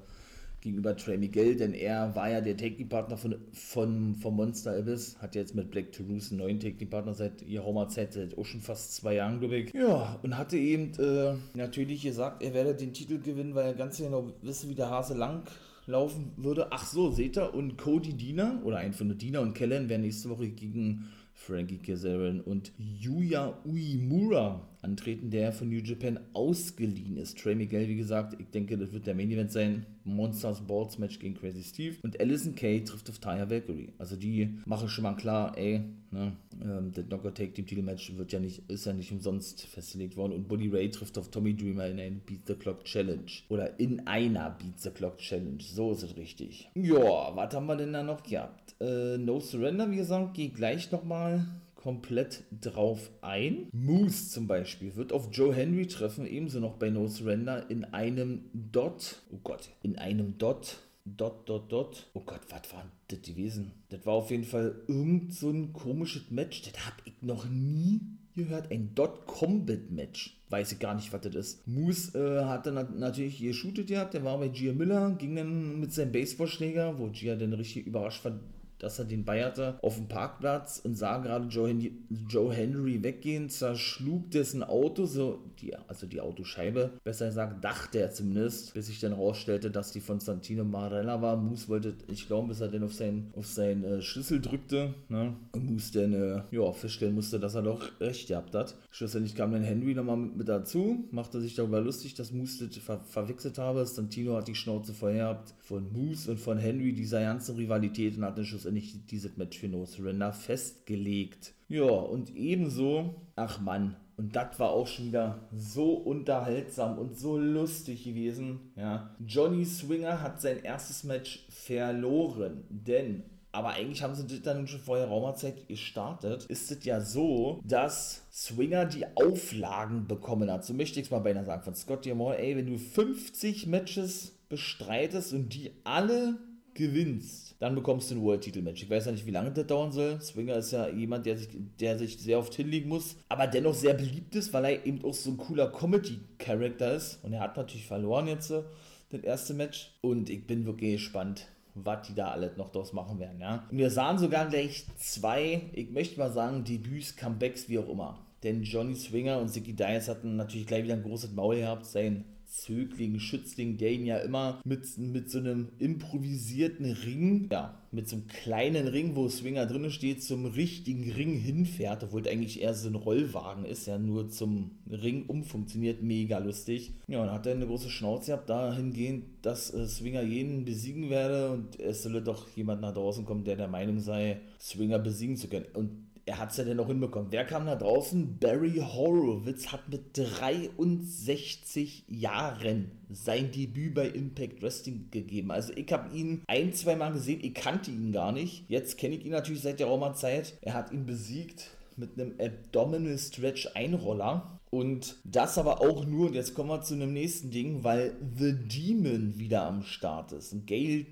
gegenüber 0.60 0.96
Trey 0.96 1.16
Miguel, 1.16 1.56
denn 1.56 1.72
er 1.72 2.14
war 2.16 2.30
ja 2.30 2.40
der 2.40 2.56
Take-Partner 2.56 3.16
von, 3.16 3.36
von, 3.52 4.14
von 4.16 4.34
Monster 4.34 4.76
Abyss, 4.76 5.16
hat 5.20 5.34
jetzt 5.34 5.54
mit 5.54 5.70
Black 5.70 5.92
Toulouse 5.92 6.30
einen 6.30 6.40
neuen 6.40 6.60
Take-Partner 6.60 7.14
seit 7.14 7.42
ihrer 7.42 7.88
Zeit, 7.88 8.14
seit 8.14 8.36
auch 8.36 8.44
schon 8.44 8.60
fast 8.60 8.94
zwei 8.94 9.14
Jahren, 9.14 9.38
glaube 9.38 9.56
ich. 9.56 9.72
Ja, 9.72 10.18
und 10.22 10.36
hatte 10.36 10.56
eben 10.56 10.92
äh, 10.98 11.34
natürlich 11.54 12.02
gesagt, 12.02 12.42
er 12.42 12.54
werde 12.54 12.74
den 12.74 12.92
Titel 12.92 13.20
gewinnen, 13.20 13.54
weil 13.54 13.66
er 13.66 13.74
ganz 13.74 13.98
genau 13.98 14.32
wisse, 14.42 14.68
wie 14.68 14.74
der 14.74 14.90
Hase 14.90 15.14
lang 15.14 15.44
laufen 15.88 16.32
würde. 16.36 16.68
Ach 16.70 16.86
so, 16.86 17.10
ihr, 17.10 17.54
und 17.54 17.76
Cody 17.78 18.12
Diener, 18.12 18.60
oder 18.64 18.76
ein 18.76 18.92
von 18.92 19.16
Diener 19.18 19.40
und 19.40 19.54
Kellen 19.54 19.88
werden 19.88 20.02
nächste 20.02 20.30
Woche 20.30 20.48
gegen 20.50 21.08
Frankie 21.34 21.78
Kazarian 21.78 22.40
und 22.40 22.72
Yuya 22.78 23.58
Uemura 23.64 24.67
antreten, 24.82 25.30
der 25.30 25.52
von 25.52 25.68
New 25.68 25.80
Japan 25.80 26.20
ausgeliehen 26.32 27.16
ist. 27.16 27.38
Trey 27.38 27.54
Miguel, 27.54 27.88
wie 27.88 27.96
gesagt, 27.96 28.40
ich 28.40 28.48
denke, 28.50 28.78
das 28.78 28.92
wird 28.92 29.06
der 29.06 29.14
Main 29.14 29.30
Event 29.30 29.50
sein. 29.50 29.86
Monsters 30.04 30.60
Balls 30.60 30.98
Match 30.98 31.18
gegen 31.18 31.34
Crazy 31.34 31.62
Steve. 31.62 31.96
Und 32.02 32.18
Alison 32.18 32.54
Kay 32.54 32.82
trifft 32.82 33.10
auf 33.10 33.18
Taya 33.18 33.50
Valkyrie. 33.50 33.92
Also 33.98 34.16
die 34.16 34.58
machen 34.64 34.88
schon 34.88 35.02
mal 35.02 35.14
klar, 35.14 35.56
ey, 35.58 35.82
ne, 36.10 36.32
ähm, 36.62 36.92
das 36.92 37.06
Knocker 37.06 37.34
Take 37.34 37.52
Team 37.52 37.66
Titel 37.66 37.82
Match 37.82 38.16
wird 38.16 38.32
ja 38.32 38.40
nicht, 38.40 38.62
ist 38.70 38.86
ja 38.86 38.92
nicht 38.92 39.12
umsonst 39.12 39.66
festgelegt 39.66 40.16
worden. 40.16 40.32
Und 40.32 40.48
Buddy 40.48 40.68
Ray 40.68 40.90
trifft 40.90 41.18
auf 41.18 41.30
Tommy 41.30 41.54
Dreamer 41.54 41.86
in 41.88 42.00
einer 42.00 42.16
Beat 42.16 42.46
the 42.46 42.54
Clock 42.54 42.84
Challenge. 42.84 43.30
Oder 43.48 43.78
in 43.78 44.06
einer 44.06 44.50
Beat 44.50 44.80
the 44.80 44.90
Clock 44.90 45.18
Challenge. 45.18 45.58
So 45.60 45.92
ist 45.92 46.02
es 46.02 46.16
richtig. 46.16 46.70
Ja, 46.74 47.34
was 47.34 47.54
haben 47.54 47.66
wir 47.66 47.76
denn 47.76 47.92
da 47.92 48.02
noch 48.02 48.22
gehabt? 48.22 48.74
Äh, 48.80 49.18
no 49.18 49.40
Surrender, 49.40 49.90
wie 49.90 49.96
gesagt, 49.96 50.34
gehe 50.34 50.50
gleich 50.50 50.90
nochmal 50.90 51.44
komplett 51.88 52.44
drauf 52.60 53.10
ein. 53.22 53.70
Moose 53.72 54.28
zum 54.28 54.46
Beispiel 54.46 54.94
wird 54.96 55.10
auf 55.10 55.30
Joe 55.32 55.54
Henry 55.54 55.86
treffen, 55.86 56.26
ebenso 56.26 56.60
noch 56.60 56.74
bei 56.74 56.90
No 56.90 57.06
Surrender 57.06 57.70
in 57.70 57.82
einem 57.86 58.42
Dot. 58.52 59.22
Oh 59.32 59.38
Gott, 59.42 59.70
in 59.82 59.96
einem 59.96 60.36
Dot. 60.36 60.76
Dot, 61.06 61.48
dot, 61.48 61.72
dot. 61.72 62.10
Oh 62.12 62.20
Gott, 62.20 62.42
was 62.50 62.70
war 62.74 62.84
das 63.08 63.22
gewesen? 63.22 63.72
Das 63.88 64.04
war 64.04 64.12
auf 64.12 64.30
jeden 64.30 64.44
Fall 64.44 64.82
irgend 64.86 65.32
so 65.32 65.48
ein 65.48 65.72
komisches 65.72 66.30
Match. 66.30 66.60
Das 66.60 66.84
habe 66.84 66.96
ich 67.06 67.14
noch 67.22 67.48
nie 67.48 68.00
gehört. 68.36 68.70
Ein 68.70 68.94
Dot 68.94 69.24
Combat 69.24 69.90
Match. 69.90 70.38
Weiß 70.50 70.72
ich 70.72 70.78
gar 70.78 70.94
nicht, 70.94 71.10
was 71.14 71.22
das 71.22 71.34
ist. 71.34 71.66
Moose 71.66 72.18
äh, 72.18 72.44
hat 72.44 72.66
dann 72.66 72.98
natürlich 72.98 73.38
geshootet 73.38 73.86
gehabt. 73.86 74.12
Der 74.12 74.24
war 74.24 74.36
bei 74.36 74.48
Gia 74.48 74.74
Miller, 74.74 75.12
ging 75.12 75.36
dann 75.36 75.80
mit 75.80 75.94
seinem 75.94 76.12
Baseballschläger, 76.12 76.98
wo 76.98 77.08
Gia 77.08 77.34
dann 77.34 77.54
richtig 77.54 77.86
überrascht 77.86 78.22
war, 78.26 78.38
dass 78.78 78.98
er 78.98 79.04
den 79.04 79.24
hatte, 79.28 79.78
auf 79.82 79.96
dem 79.96 80.08
Parkplatz 80.08 80.80
und 80.82 80.96
sah 80.96 81.18
gerade 81.18 81.48
Joe 81.48 81.68
Henry, 81.68 81.92
Joe 82.28 82.52
Henry 82.52 83.02
weggehen, 83.02 83.50
zerschlug 83.50 84.30
dessen 84.30 84.62
Auto, 84.62 85.04
so 85.04 85.42
die, 85.60 85.74
also 85.76 86.06
die 86.06 86.20
Autoscheibe, 86.20 86.92
besser 87.04 87.26
gesagt, 87.26 87.64
dachte 87.64 87.98
er 87.98 88.12
zumindest, 88.12 88.74
bis 88.74 88.86
sich 88.86 89.00
dann 89.00 89.12
rausstellte, 89.12 89.70
dass 89.70 89.92
die 89.92 90.00
von 90.00 90.20
Santino 90.20 90.64
Marella 90.64 91.20
war. 91.20 91.36
Moose 91.36 91.68
wollte, 91.68 91.94
ich 92.08 92.26
glaube, 92.26 92.48
bis 92.48 92.60
er 92.60 92.68
dann 92.68 92.84
auf 92.84 92.94
seinen 92.94 93.32
auf 93.36 93.46
seinen 93.46 93.84
äh, 93.84 94.02
Schlüssel 94.02 94.40
drückte, 94.40 94.94
ne? 95.08 95.34
Und 95.52 95.70
Moose 95.70 95.92
dann, 95.92 96.12
äh, 96.12 96.42
ja, 96.50 96.72
feststellen 96.72 97.14
musste, 97.14 97.40
dass 97.40 97.54
er 97.54 97.62
doch 97.62 97.88
recht 98.00 98.28
gehabt 98.28 98.54
hat. 98.54 98.76
Schlussendlich 98.90 99.34
kam 99.34 99.52
dann 99.52 99.62
Henry 99.62 99.94
nochmal 99.94 100.16
mit, 100.16 100.36
mit 100.36 100.48
dazu, 100.48 101.04
machte 101.10 101.40
sich 101.40 101.54
darüber 101.54 101.80
lustig, 101.80 102.14
dass 102.14 102.32
Moose 102.32 102.68
das 102.68 102.78
ver 102.78 103.00
verwechselt 103.00 103.58
habe. 103.58 103.84
Santino 103.84 104.36
hat 104.36 104.48
die 104.48 104.54
Schnauze 104.54 104.92
voll 104.94 105.14
gehabt 105.14 105.54
von 105.60 105.92
Moose 105.92 106.30
und 106.30 106.38
von 106.40 106.58
Henry, 106.58 106.92
dieser 106.92 107.20
ganzen 107.20 107.56
Rivalität 107.56 108.16
und 108.16 108.24
hat 108.24 108.38
dann 108.38 108.44
schlussendlich 108.44 108.67
schlussendlich 108.68 109.06
dieses 109.06 109.36
Match 109.36 109.58
für 109.58 109.68
No 109.68 109.84
Surrender 109.84 110.32
festgelegt. 110.32 111.54
Ja, 111.68 111.84
und 111.84 112.34
ebenso, 112.34 113.14
ach 113.36 113.60
Mann, 113.60 113.96
und 114.16 114.34
das 114.34 114.58
war 114.58 114.70
auch 114.70 114.86
schon 114.86 115.06
wieder 115.06 115.48
so 115.54 115.92
unterhaltsam 115.92 116.98
und 116.98 117.16
so 117.16 117.38
lustig 117.38 118.04
gewesen. 118.04 118.72
Ja, 118.76 119.14
Johnny 119.24 119.64
Swinger 119.64 120.22
hat 120.22 120.40
sein 120.40 120.62
erstes 120.62 121.04
Match 121.04 121.46
verloren, 121.50 122.64
denn 122.68 123.22
aber 123.50 123.70
eigentlich 123.70 124.02
haben 124.02 124.14
sie 124.14 124.26
das 124.26 124.42
dann 124.42 124.66
schon 124.66 124.80
vorher 124.80 125.08
Raumerzeit 125.08 125.66
gestartet, 125.68 126.44
ist 126.44 126.70
es 126.70 126.84
ja 126.84 127.00
so, 127.00 127.60
dass 127.64 128.26
Swinger 128.30 128.84
die 128.84 129.06
Auflagen 129.16 130.06
bekommen 130.06 130.50
hat. 130.50 130.64
So 130.64 130.74
möchte 130.74 131.00
ich 131.00 131.06
es 131.06 131.10
mal 131.10 131.20
beinahe 131.20 131.46
sagen 131.46 131.62
von 131.62 131.74
Scott 131.74 132.04
Diamond. 132.04 132.38
Ey, 132.38 132.56
wenn 132.56 132.66
du 132.66 132.76
50 132.76 133.66
Matches 133.66 134.32
bestreitest 134.50 135.32
und 135.32 135.54
die 135.54 135.72
alle 135.82 136.36
gewinnst, 136.74 137.47
dann 137.58 137.74
bekommst 137.74 138.10
du 138.10 138.14
ein 138.14 138.22
World-Titel-Match. 138.22 138.84
Ich 138.84 138.90
weiß 138.90 139.06
ja 139.06 139.12
nicht, 139.12 139.26
wie 139.26 139.32
lange 139.32 139.50
das 139.50 139.66
dauern 139.66 139.90
soll. 139.90 140.20
Swinger 140.20 140.56
ist 140.56 140.70
ja 140.70 140.88
jemand, 140.88 141.26
der 141.26 141.36
sich, 141.36 141.48
der 141.80 141.98
sich 141.98 142.18
sehr 142.18 142.38
oft 142.38 142.54
hinlegen 142.54 142.88
muss, 142.88 143.16
aber 143.28 143.46
dennoch 143.46 143.74
sehr 143.74 143.94
beliebt 143.94 144.34
ist, 144.36 144.52
weil 144.52 144.64
er 144.64 144.86
eben 144.86 145.04
auch 145.04 145.14
so 145.14 145.30
ein 145.30 145.36
cooler 145.36 145.70
Comedy-Charakter 145.70 146.94
ist. 146.94 147.18
Und 147.24 147.32
er 147.32 147.40
hat 147.40 147.56
natürlich 147.56 147.86
verloren 147.86 148.28
jetzt 148.28 148.50
äh, 148.50 148.62
das 149.10 149.22
erste 149.22 149.54
Match. 149.54 149.92
Und 150.00 150.30
ich 150.30 150.46
bin 150.46 150.66
wirklich 150.66 150.92
gespannt, 150.92 151.48
was 151.74 152.06
die 152.06 152.14
da 152.14 152.30
alles 152.30 152.56
noch 152.56 152.70
draus 152.70 152.92
machen 152.92 153.18
werden. 153.18 153.40
Ja? 153.40 153.66
Und 153.70 153.78
wir 153.78 153.90
sahen 153.90 154.18
sogar 154.18 154.48
gleich 154.48 154.86
zwei, 154.96 155.62
ich 155.72 155.90
möchte 155.90 156.18
mal 156.18 156.32
sagen, 156.32 156.64
Debüts, 156.64 157.16
Comebacks, 157.16 157.68
wie 157.68 157.78
auch 157.78 157.88
immer. 157.88 158.18
Denn 158.44 158.62
Johnny 158.62 158.94
Swinger 158.94 159.40
und 159.40 159.48
Zicky 159.48 159.72
Dias 159.72 160.08
hatten 160.08 160.36
natürlich 160.36 160.68
gleich 160.68 160.84
wieder 160.84 160.94
ein 160.94 161.02
großes 161.02 161.32
Maul 161.32 161.56
gehabt. 161.56 161.86
Sein 161.86 162.24
Zögling, 162.48 163.20
Schützling, 163.20 163.76
der 163.76 163.92
ihn 163.92 164.06
ja 164.06 164.16
immer 164.18 164.60
mit, 164.64 164.96
mit 164.96 165.30
so 165.30 165.38
einem 165.38 165.68
improvisierten 165.78 166.86
Ring, 166.86 167.48
ja, 167.52 167.78
mit 167.92 168.08
so 168.08 168.16
einem 168.16 168.26
kleinen 168.26 168.88
Ring, 168.88 169.14
wo 169.14 169.28
Swinger 169.28 169.66
drin 169.66 169.90
steht, 169.90 170.22
zum 170.22 170.46
richtigen 170.46 171.12
Ring 171.12 171.38
hinfährt, 171.38 172.04
obwohl 172.04 172.26
eigentlich 172.26 172.62
eher 172.62 172.72
so 172.72 172.88
ein 172.88 172.94
Rollwagen 172.94 173.66
ist, 173.66 173.86
ja 173.86 173.98
nur 173.98 174.30
zum 174.30 174.70
Ring 174.90 175.26
umfunktioniert, 175.26 176.02
mega 176.02 176.38
lustig. 176.38 176.94
Ja, 177.06 177.22
und 177.22 177.30
hat 177.30 177.46
er 177.46 177.52
eine 177.52 177.66
große 177.66 177.90
Schnauze 177.90 178.32
gehabt, 178.32 178.48
dahingehend, 178.48 179.24
dass 179.42 179.72
äh, 179.72 179.86
Swinger 179.86 180.22
jeden 180.22 180.64
besiegen 180.64 181.10
werde 181.10 181.52
und 181.52 181.78
es 181.78 182.02
solle 182.02 182.22
doch 182.22 182.48
jemand 182.56 182.80
nach 182.80 182.94
draußen 182.94 183.26
kommen, 183.26 183.44
der 183.44 183.56
der 183.56 183.68
Meinung 183.68 184.00
sei, 184.00 184.40
Swinger 184.58 184.98
besiegen 184.98 185.36
zu 185.36 185.48
können. 185.48 185.66
Und 185.74 186.07
er 186.28 186.38
hat 186.38 186.50
es 186.50 186.58
ja 186.58 186.64
dann 186.64 186.76
noch 186.76 186.86
hinbekommen. 186.88 187.32
Wer 187.32 187.44
kam 187.44 187.66
da 187.66 187.74
draußen? 187.74 188.38
Barry 188.38 188.76
Horowitz 188.76 189.68
hat 189.72 189.88
mit 189.88 190.16
63 190.16 192.04
Jahren 192.08 192.90
sein 193.10 193.50
Debüt 193.50 193.94
bei 193.94 194.08
Impact 194.08 194.62
Wrestling 194.62 195.08
gegeben. 195.10 195.50
Also 195.50 195.72
ich 195.74 195.90
habe 195.92 196.14
ihn 196.14 196.42
ein, 196.46 196.74
zwei 196.74 196.96
Mal 196.96 197.12
gesehen, 197.12 197.40
ich 197.42 197.54
kannte 197.54 197.90
ihn 197.90 198.12
gar 198.12 198.32
nicht. 198.32 198.64
Jetzt 198.68 198.98
kenne 198.98 199.16
ich 199.16 199.24
ihn 199.24 199.32
natürlich 199.32 199.62
seit 199.62 199.80
der 199.80 199.86
Roma-Zeit. 199.86 200.58
Er 200.60 200.74
hat 200.74 200.92
ihn 200.92 201.06
besiegt 201.06 201.70
mit 201.96 202.20
einem 202.20 202.34
Abdominal 202.38 203.18
Stretch 203.18 203.68
Einroller. 203.74 204.57
Und 204.70 205.16
das 205.24 205.58
aber 205.58 205.80
auch 205.80 206.04
nur, 206.04 206.28
und 206.28 206.34
jetzt 206.34 206.54
kommen 206.54 206.68
wir 206.68 206.82
zu 206.82 206.94
einem 206.94 207.12
nächsten 207.12 207.50
Ding, 207.50 207.84
weil 207.84 208.16
The 208.36 208.52
Demon 208.52 209.38
wieder 209.38 209.62
am 209.62 209.82
Start 209.82 210.32
ist. 210.32 210.54
Gail 210.66 211.06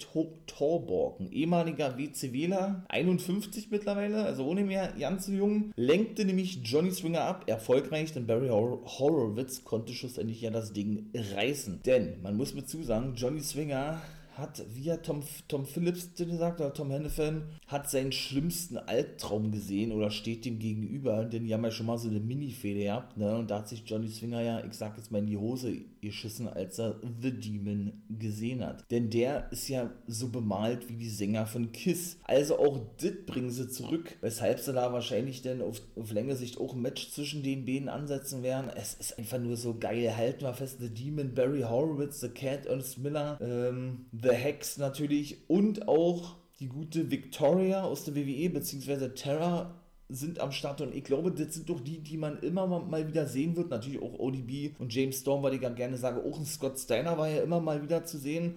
Torborg, 0.47 1.21
ein 1.21 1.33
ehemaliger 1.33 1.97
WCWler, 1.99 2.85
51 2.88 3.71
mittlerweile, 3.71 4.25
also 4.25 4.45
ohne 4.47 4.64
mehr 4.64 4.92
ganz 4.99 5.27
so 5.27 5.33
jung, 5.33 5.73
lenkte 5.77 6.25
nämlich 6.25 6.61
Johnny 6.64 6.90
Swinger 6.90 7.23
ab, 7.23 7.45
erfolgreich, 7.47 8.12
denn 8.12 8.27
Barry 8.27 8.49
Hor 8.49 8.83
Horowitz 8.99 9.64
konnte 9.64 9.92
schlussendlich 9.92 10.40
ja 10.40 10.51
das 10.51 10.73
Ding 10.73 11.11
reißen. 11.14 11.81
Denn, 11.85 12.21
man 12.23 12.37
muss 12.37 12.55
mir 12.55 12.64
zusagen, 12.64 13.14
Johnny 13.14 13.40
Swinger 13.40 14.01
hat, 14.37 14.64
wie 14.75 14.92
hat 14.92 15.05
Tom, 15.05 15.22
Tom 15.49 15.64
Phillips 15.64 16.14
gesagt, 16.14 16.61
oder 16.61 16.72
Tom 16.72 16.90
Hennefan, 16.90 17.44
hat 17.66 17.90
seinen 17.90 18.12
schlimmsten 18.12 18.77
Albtraum 18.77 19.51
gesehen 19.51 19.92
oder 19.92 20.11
steht 20.11 20.44
dem 20.44 20.59
gegenüber, 20.59 21.25
denn 21.25 21.44
die 21.44 21.55
haben 21.55 21.64
ja 21.64 21.70
schon 21.70 21.87
mal 21.87 21.99
so 21.99 22.09
eine 22.09 22.20
Mini-Fehde 22.20 22.85
gehabt, 22.85 23.16
ne? 23.16 23.37
Und 23.37 23.51
da 23.51 23.59
hat 23.59 23.68
sich 23.68 23.83
Johnny 23.87 24.09
Swinger 24.09 24.42
ja, 24.42 24.64
ich 24.64 24.75
sag 24.75 24.96
jetzt 24.96 25.11
mal, 25.11 25.18
in 25.18 25.27
die 25.27 25.38
Hose 25.38 25.77
geschissen, 26.07 26.49
als 26.49 26.79
er 26.79 27.01
The 27.21 27.33
Demon 27.33 28.03
gesehen 28.09 28.64
hat. 28.64 28.90
Denn 28.90 29.11
der 29.11 29.51
ist 29.53 29.69
ja 29.69 29.92
so 30.07 30.29
bemalt 30.29 30.88
wie 30.88 30.97
die 30.97 31.11
Sänger 31.11 31.47
von 31.47 31.73
Kiss. 31.73 32.19
Also 32.25 32.59
auch 32.59 32.81
das 33.01 33.12
bringen 33.27 33.51
sie 33.51 33.69
zurück, 33.69 34.16
weshalb 34.21 34.61
sie 34.61 34.73
da 34.73 34.92
wahrscheinlich 34.92 35.42
dann 35.42 35.62
auf, 35.62 35.81
auf 35.97 36.12
längere 36.12 36.37
Sicht 36.37 36.59
auch 36.59 36.75
ein 36.75 36.83
Match 36.83 37.11
zwischen 37.11 37.42
den 37.42 37.64
beiden 37.64 37.88
ansetzen 37.88 38.42
werden. 38.42 38.71
Es 38.75 38.95
ist 38.95 39.19
einfach 39.19 39.38
nur 39.38 39.57
so 39.57 39.77
geil. 39.79 40.16
Halten 40.16 40.42
wir 40.42 40.55
fest, 40.55 40.79
The 40.81 40.90
Demon, 40.90 41.35
Barry 41.35 41.62
Horowitz, 41.62 42.21
The 42.21 42.29
Cat, 42.29 42.66
Ernest 42.66 42.99
Miller, 42.99 43.38
ähm, 43.40 44.07
The 44.12 44.31
Hex 44.31 44.79
natürlich 44.79 45.49
und 45.49 45.88
auch 45.88 46.37
die 46.61 46.69
gute 46.69 47.11
Victoria 47.11 47.83
aus 47.83 48.05
der 48.05 48.16
WWE 48.16 48.51
bzw. 48.51 49.09
Terra 49.11 49.75
sind 50.09 50.40
am 50.40 50.53
Start 50.53 50.81
und 50.81 50.95
ich 50.95 51.05
glaube, 51.05 51.33
das 51.33 51.55
sind 51.55 51.69
doch 51.69 51.81
die, 51.81 51.99
die 51.99 52.16
man 52.16 52.38
immer 52.40 52.66
mal 52.66 53.09
wieder 53.09 53.27
sehen 53.27 53.57
wird. 53.57 53.71
Natürlich 53.71 54.01
auch 54.01 54.19
ODB 54.19 54.79
und 54.79 54.95
James 54.95 55.19
Storm, 55.21 55.42
weil 55.42 55.55
ich 55.55 55.61
ganz 55.61 55.77
gerne 55.77 55.97
sage, 55.97 56.23
auch 56.25 56.38
ein 56.38 56.47
Scott 56.47 56.79
Steiner 56.79 57.19
war 57.19 57.29
ja 57.29 57.42
immer 57.42 57.61
mal 57.61 57.83
wieder 57.83 58.05
zu 58.05 58.19
sehen. 58.19 58.55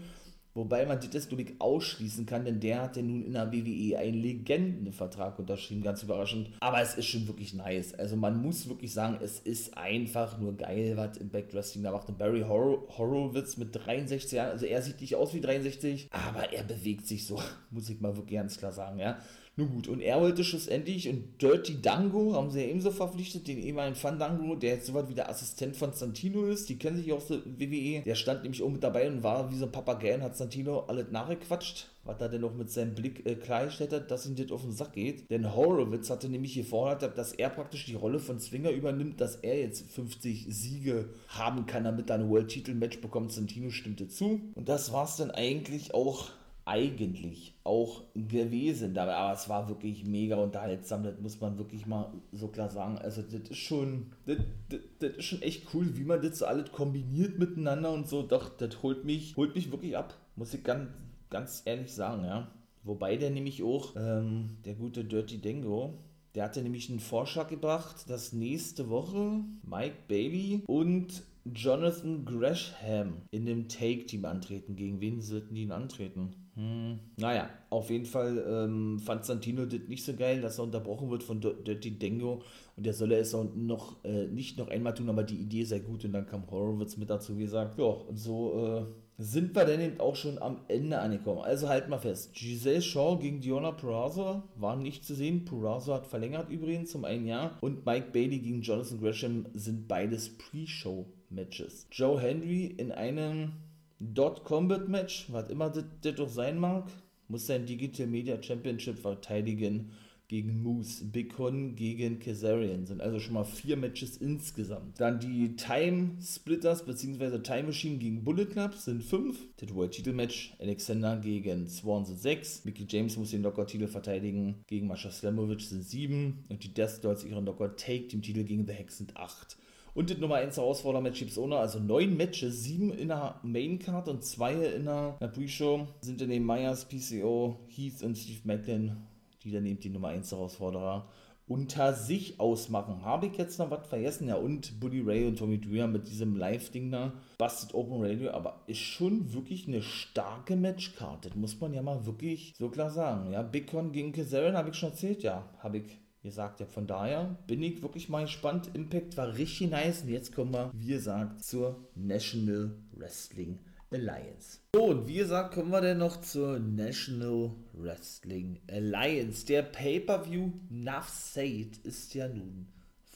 Wobei 0.56 0.86
man 0.86 1.00
das, 1.00 1.30
glaube 1.30 1.46
ausschließen 1.60 2.26
kann, 2.26 2.44
denn 2.44 2.60
der 2.60 2.82
hat 2.82 2.98
ja 2.98 3.04
nun 3.04 3.24
in 3.24 3.34
der 3.34 3.52
WWE 3.54 3.98
einen 4.00 4.20
Legendenvertrag 4.20 5.38
unterschrieben, 5.38 5.84
ganz 5.84 6.02
überraschend. 6.02 6.50
Aber 6.60 6.82
es 6.82 6.96
ist 6.96 7.06
schon 7.06 7.28
wirklich 7.28 7.54
nice. 7.54 7.94
Also 7.94 8.16
man 8.16 8.42
muss 8.42 8.68
wirklich 8.68 8.92
sagen, 8.92 9.20
es 9.22 9.40
ist 9.40 9.78
einfach 9.78 10.40
nur 10.40 10.58
geil, 10.58 10.98
was 10.98 11.18
Impact 11.18 11.54
Wrestling 11.54 11.84
da 11.84 11.92
macht. 11.92 12.10
Und 12.10 12.18
Barry 12.18 12.42
Hor 12.42 12.84
Horowitz 12.98 13.58
mit 13.58 13.74
63 13.74 14.32
Jahren, 14.32 14.52
also 14.52 14.66
er 14.66 14.82
sieht 14.82 15.00
nicht 15.00 15.16
aus 15.16 15.34
wie 15.34 15.42
63, 15.42 16.10
aber 16.12 16.52
er 16.52 16.64
bewegt 16.64 17.06
sich 17.06 17.26
so, 17.26 17.40
muss 17.70 17.90
ich 17.90 18.02
mal 18.02 18.18
wirklich 18.18 18.38
ganz 18.38 18.58
klar 18.58 18.72
sagen, 18.72 19.00
ja. 19.00 19.20
Nun 19.60 19.72
gut, 19.72 19.90
und 19.90 20.00
er 20.00 20.22
wollte 20.22 20.46
schlussendlich, 20.46 21.10
und 21.10 21.42
Dirty 21.42 21.82
Dango 21.82 22.34
haben 22.34 22.50
sie 22.50 22.62
ja 22.62 22.68
ebenso 22.68 22.92
verpflichtet, 22.92 23.46
den 23.46 23.62
ehemaligen 23.62 23.98
Fandango, 23.98 24.56
der 24.56 24.76
jetzt 24.76 24.86
soweit 24.86 25.10
wie 25.10 25.14
der 25.14 25.30
Assistent 25.30 25.76
von 25.76 25.92
Santino 25.92 26.46
ist, 26.46 26.70
die 26.70 26.78
kennen 26.78 26.96
sich 26.96 27.12
aus 27.12 27.28
der 27.28 27.40
WWE, 27.46 28.02
der 28.06 28.16
stand 28.16 28.44
nämlich 28.44 28.64
auch 28.64 28.70
mit 28.70 28.82
dabei 28.82 29.10
und 29.10 29.22
war 29.22 29.52
wie 29.52 29.58
so 29.58 29.66
ein 29.66 29.72
Papagei 29.74 30.16
und 30.16 30.24
hat 30.24 30.38
Santino 30.38 30.86
alles 30.88 31.12
nachgequatscht, 31.12 31.90
was 32.06 32.22
er 32.22 32.30
denn 32.30 32.40
noch 32.40 32.56
mit 32.56 32.72
seinem 32.72 32.96
Blick 32.96 33.26
äh, 33.26 33.36
klargestellt 33.36 33.92
hat, 33.92 34.10
dass 34.10 34.26
ihm 34.26 34.38
das 34.38 34.50
auf 34.50 34.62
den 34.62 34.72
Sack 34.72 34.94
geht. 34.94 35.30
Denn 35.30 35.54
Horowitz 35.54 36.10
hatte 36.10 36.30
nämlich 36.30 36.54
gefordert, 36.54 37.18
dass 37.18 37.34
er 37.34 37.50
praktisch 37.50 37.86
die 37.86 37.96
Rolle 37.96 38.20
von 38.20 38.40
Zwinger 38.40 38.70
übernimmt, 38.70 39.20
dass 39.20 39.36
er 39.36 39.60
jetzt 39.60 39.92
50 39.92 40.46
Siege 40.48 41.10
haben 41.28 41.66
kann, 41.66 41.84
damit 41.84 42.10
er 42.10 42.16
ein 42.16 42.30
World-Titel-Match 42.30 43.02
bekommt. 43.02 43.34
Santino 43.34 43.72
stimmte 43.72 44.08
zu. 44.08 44.40
Und 44.56 44.70
das 44.70 44.94
war 44.94 45.04
es 45.04 45.18
dann 45.18 45.32
eigentlich 45.32 45.94
auch 45.94 46.30
eigentlich 46.70 47.56
auch 47.64 48.04
gewesen. 48.14 48.98
Aber 48.98 49.34
es 49.34 49.50
war 49.50 49.68
wirklich 49.68 50.06
mega 50.06 50.38
unterhaltsam, 50.38 51.04
das 51.04 51.20
muss 51.20 51.42
man 51.42 51.58
wirklich 51.58 51.88
mal 51.88 52.14
so 52.32 52.48
klar 52.48 52.70
sagen. 52.70 53.00
Also 53.00 53.24
das 53.24 53.50
ist 53.50 53.58
schon, 53.58 54.12
das, 54.28 54.38
das, 54.70 54.80
das 55.00 55.18
ist 55.18 55.26
schon 55.26 55.42
echt 55.42 55.74
cool, 55.74 55.98
wie 55.98 56.04
man 56.04 56.22
das 56.22 56.40
so 56.40 56.46
alles 56.46 56.72
kombiniert 56.72 57.40
miteinander 57.40 57.92
und 57.92 58.08
so. 58.08 58.22
Doch, 58.22 58.50
das 58.50 58.84
holt 58.84 59.04
mich, 59.04 59.36
holt 59.36 59.56
mich 59.56 59.72
wirklich 59.72 59.98
ab, 59.98 60.16
muss 60.36 60.54
ich 60.54 60.64
ganz, 60.64 60.90
ganz 61.30 61.64
ehrlich 61.66 61.92
sagen, 61.92 62.24
ja. 62.24 62.48
Wobei 62.84 63.18
der 63.18 63.32
nämlich 63.32 63.62
auch, 63.64 63.96
ähm, 63.98 64.58
der 64.64 64.76
gute 64.76 65.04
Dirty 65.04 65.40
Dengo, 65.40 65.96
der 66.36 66.44
hatte 66.44 66.62
nämlich 66.62 66.90
einen 66.90 67.00
Vorschlag 67.00 67.50
gebracht, 67.50 68.10
dass 68.10 68.32
nächste 68.32 68.90
Woche 68.90 69.42
Mike 69.64 69.96
Bailey 70.08 70.64
und 70.68 71.24
Jonathan 71.46 72.26
Gresham 72.26 73.22
in 73.32 73.46
dem 73.46 73.68
Take-Team 73.68 74.26
antreten. 74.26 74.76
Gegen 74.76 75.02
wen 75.02 75.22
sollten 75.22 75.56
die 75.56 75.64
ihn 75.64 75.72
antreten? 75.72 76.36
Hm. 76.60 77.00
Naja, 77.16 77.50
auf 77.70 77.90
jeden 77.90 78.06
Fall 78.06 78.44
ähm, 78.46 79.00
fand 79.00 79.24
Santino 79.24 79.66
das 79.66 79.80
nicht 79.88 80.04
so 80.04 80.14
geil, 80.14 80.42
dass 80.42 80.60
er 80.60 80.66
unterbrochen 80.66 81.10
wird 81.10 81.24
von 81.24 81.40
Dirty 81.40 81.92
Dengo 81.92 82.42
und 82.76 82.86
der 82.86 82.92
solle 82.94 83.16
es 83.16 83.34
auch 83.34 83.46
noch, 83.56 84.04
äh, 84.04 84.28
nicht 84.28 84.58
noch 84.58 84.68
einmal 84.68 84.94
tun, 84.94 85.08
aber 85.08 85.24
die 85.24 85.38
Idee 85.38 85.64
sei 85.64 85.80
gut 85.80 86.04
und 86.04 86.12
dann 86.12 86.26
kam 86.26 86.52
Horowitz 86.52 86.98
mit 86.98 87.10
dazu, 87.10 87.38
wie 87.38 87.44
gesagt, 87.44 87.80
ja, 87.80 87.86
und 87.86 88.18
so 88.18 88.84
äh, 89.18 89.24
sind 89.24 89.56
wir 89.56 89.64
dann 89.64 89.80
eben 89.80 90.02
auch 90.02 90.18
schon 90.18 90.38
am 90.42 90.60
Ende 90.68 91.00
angekommen. 91.00 91.40
Also 91.40 91.70
halt 91.70 91.88
mal 91.88 91.98
fest, 91.98 92.34
Giselle 92.34 92.82
Shaw 92.82 93.18
gegen 93.18 93.40
Diona 93.40 93.72
Purrazzo 93.72 94.44
war 94.58 94.76
nicht 94.76 95.06
zu 95.06 95.16
sehen, 95.16 95.46
Purrazzo 95.46 95.94
hat 95.94 96.08
verlängert 96.08 96.50
übrigens 96.50 96.94
um 96.94 97.06
ein 97.06 97.26
Jahr 97.26 97.58
und 97.62 97.86
Mike 97.86 98.10
Bailey 98.12 98.40
gegen 98.40 98.64
Jonathan 98.64 99.00
Gresham 99.00 99.46
sind 99.54 99.88
beides 99.88 100.38
Pre-Show-Matches. 100.38 101.88
Joe 101.90 102.20
Henry 102.20 102.66
in 102.66 102.92
einem 102.92 103.54
Dot 104.00 104.44
Combat 104.46 104.88
Match, 104.88 105.26
was 105.30 105.50
immer 105.50 105.70
das, 105.70 105.84
doch 106.16 106.30
sein 106.30 106.58
mag, 106.58 106.90
muss 107.28 107.48
sein 107.48 107.66
Digital 107.66 108.08
Media 108.08 108.42
Championship 108.42 108.98
verteidigen 108.98 109.92
gegen 110.30 110.62
Moose. 110.62 111.04
Big 111.04 111.34
Con 111.34 111.76
gegen 111.76 112.20
Kazarian. 112.20 112.86
Sind 112.86 113.02
also 113.02 113.20
schon 113.20 113.34
mal 113.34 113.44
vier 113.44 113.76
Matches 113.76 114.16
insgesamt. 114.18 115.00
Dann 115.02 115.20
die 115.20 115.56
Time 115.56 116.12
Splitters 116.22 116.86
bzw. 116.86 117.40
Time 117.40 117.64
Machine 117.64 117.98
gegen 117.98 118.24
Bullet 118.24 118.46
Club 118.46 118.76
sind 118.76 119.04
fünf. 119.04 119.38
Das 119.58 119.74
World 119.74 119.92
Titel 119.92 120.14
Match 120.14 120.54
Alexander 120.60 121.18
gegen 121.18 121.68
Swan 121.68 122.06
sind 122.06 122.20
sechs. 122.20 122.64
Mickey 122.64 122.86
James 122.88 123.18
muss 123.18 123.32
den 123.32 123.42
Locker-Titel 123.42 123.88
verteidigen 123.88 124.64
gegen 124.68 124.88
Mascha 124.88 125.12
Slamovic 125.12 125.62
sind 125.62 125.84
sieben. 125.84 126.46
Und 126.48 126.64
die 126.64 126.74
Death 126.74 127.04
Dolls 127.04 127.26
ihren 127.26 127.46
Locker 127.46 127.76
Take 127.76 128.08
dem 128.08 128.22
Titel 128.22 128.44
gegen 128.44 128.66
The 128.66 128.74
Hex 128.74 129.00
sind 129.00 129.18
acht. 129.18 129.58
Und 130.00 130.10
das 130.10 130.18
Nummer 130.18 130.36
1 130.36 130.56
Herausforderer-Match 130.56 131.20
gibt 131.20 131.32
es 131.32 131.38
ohne, 131.38 131.58
also 131.58 131.78
neun 131.78 132.16
Matches, 132.16 132.64
sieben 132.64 132.94
in 132.94 133.10
der 133.10 133.38
Main-Card 133.44 134.08
und 134.08 134.24
zwei 134.24 134.54
in 134.54 134.86
der, 134.86 135.18
Pre-Show 135.20 135.88
sind 136.00 136.22
in 136.22 136.30
den 136.30 136.46
Myers, 136.46 136.86
PCO, 136.86 137.60
Heath 137.68 138.02
und 138.02 138.18
Steve 138.18 138.40
Macklin, 138.46 138.96
die 139.44 139.52
dann 139.52 139.66
eben 139.66 139.82
die 139.82 139.90
Nummer 139.90 140.08
1 140.08 140.32
Herausforderer 140.32 141.10
unter 141.48 141.94
sich 141.94 142.40
ausmachen. 142.40 143.04
Habe 143.04 143.26
ich 143.26 143.36
jetzt 143.36 143.60
noch 143.60 143.72
was 143.72 143.88
vergessen? 143.88 144.30
Ja, 144.30 144.36
und 144.36 144.80
Buddy 144.80 145.02
Ray 145.02 145.28
und 145.28 145.38
Tommy 145.38 145.60
Dreamer 145.60 145.88
mit 145.88 146.08
diesem 146.08 146.38
Live-Ding 146.38 146.92
da. 146.92 147.12
Busted 147.38 147.74
Open 147.74 148.02
Radio, 148.02 148.32
aber 148.32 148.62
ist 148.68 148.80
schon 148.80 149.34
wirklich 149.34 149.68
eine 149.68 149.82
starke 149.82 150.56
Matchcard. 150.56 151.26
Das 151.26 151.36
muss 151.36 151.60
man 151.60 151.74
ja 151.74 151.82
mal 151.82 152.06
wirklich 152.06 152.54
so 152.58 152.70
klar 152.70 152.90
sagen. 152.90 153.34
Ja, 153.34 153.42
Big 153.42 153.70
Con 153.70 153.92
gegen 153.92 154.14
Kazarian 154.14 154.56
habe 154.56 154.70
ich 154.70 154.78
schon 154.78 154.92
erzählt, 154.92 155.24
ja. 155.24 155.44
Habe 155.62 155.80
ich 155.80 155.98
Ihr 156.22 156.32
sagt 156.34 156.60
ja, 156.60 156.66
von 156.66 156.86
daher 156.86 157.38
bin 157.48 157.64
ich 157.64 157.82
wirklich 157.82 158.10
mal 158.10 158.24
gespannt. 158.24 158.72
Impact 158.74 159.16
war 159.16 159.38
richtig 159.38 159.70
nice. 159.70 160.02
Und 160.02 160.10
jetzt 160.10 160.36
kommen 160.36 160.54
wir, 160.54 160.72
wie 160.74 160.88
gesagt, 160.88 161.44
zur 161.44 161.88
National 161.96 162.76
Wrestling 162.92 163.60
Alliance. 163.90 164.60
So, 164.76 164.84
und 164.84 165.08
wie 165.08 165.16
gesagt, 165.16 165.54
kommen 165.54 165.72
wir 165.72 165.80
denn 165.80 165.98
noch 165.98 166.20
zur 166.20 166.60
National 166.60 167.52
Wrestling 167.74 168.60
Alliance. 168.70 169.46
Der 169.46 169.62
Pay-Per-View 169.62 170.52
Nuff 170.70 171.08
Said 171.08 171.78
ist 171.78 172.14
ja 172.14 172.28
nun 172.28 172.68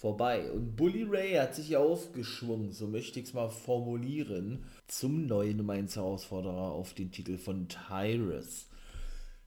vorbei. 0.03 0.49
Und 0.51 0.75
Bully 0.75 1.03
Ray 1.03 1.33
hat 1.33 1.55
sich 1.55 1.75
aufgeschwungen, 1.75 2.71
so 2.71 2.87
möchte 2.87 3.19
ich 3.19 3.27
es 3.27 3.33
mal 3.33 3.49
formulieren, 3.49 4.63
zum 4.87 5.27
neuen 5.27 5.57
Nummer 5.57 5.73
1 5.73 5.97
Herausforderer 5.97 6.71
auf 6.71 6.93
den 6.93 7.11
Titel 7.11 7.37
von 7.37 7.67
Tyrus. 7.67 8.67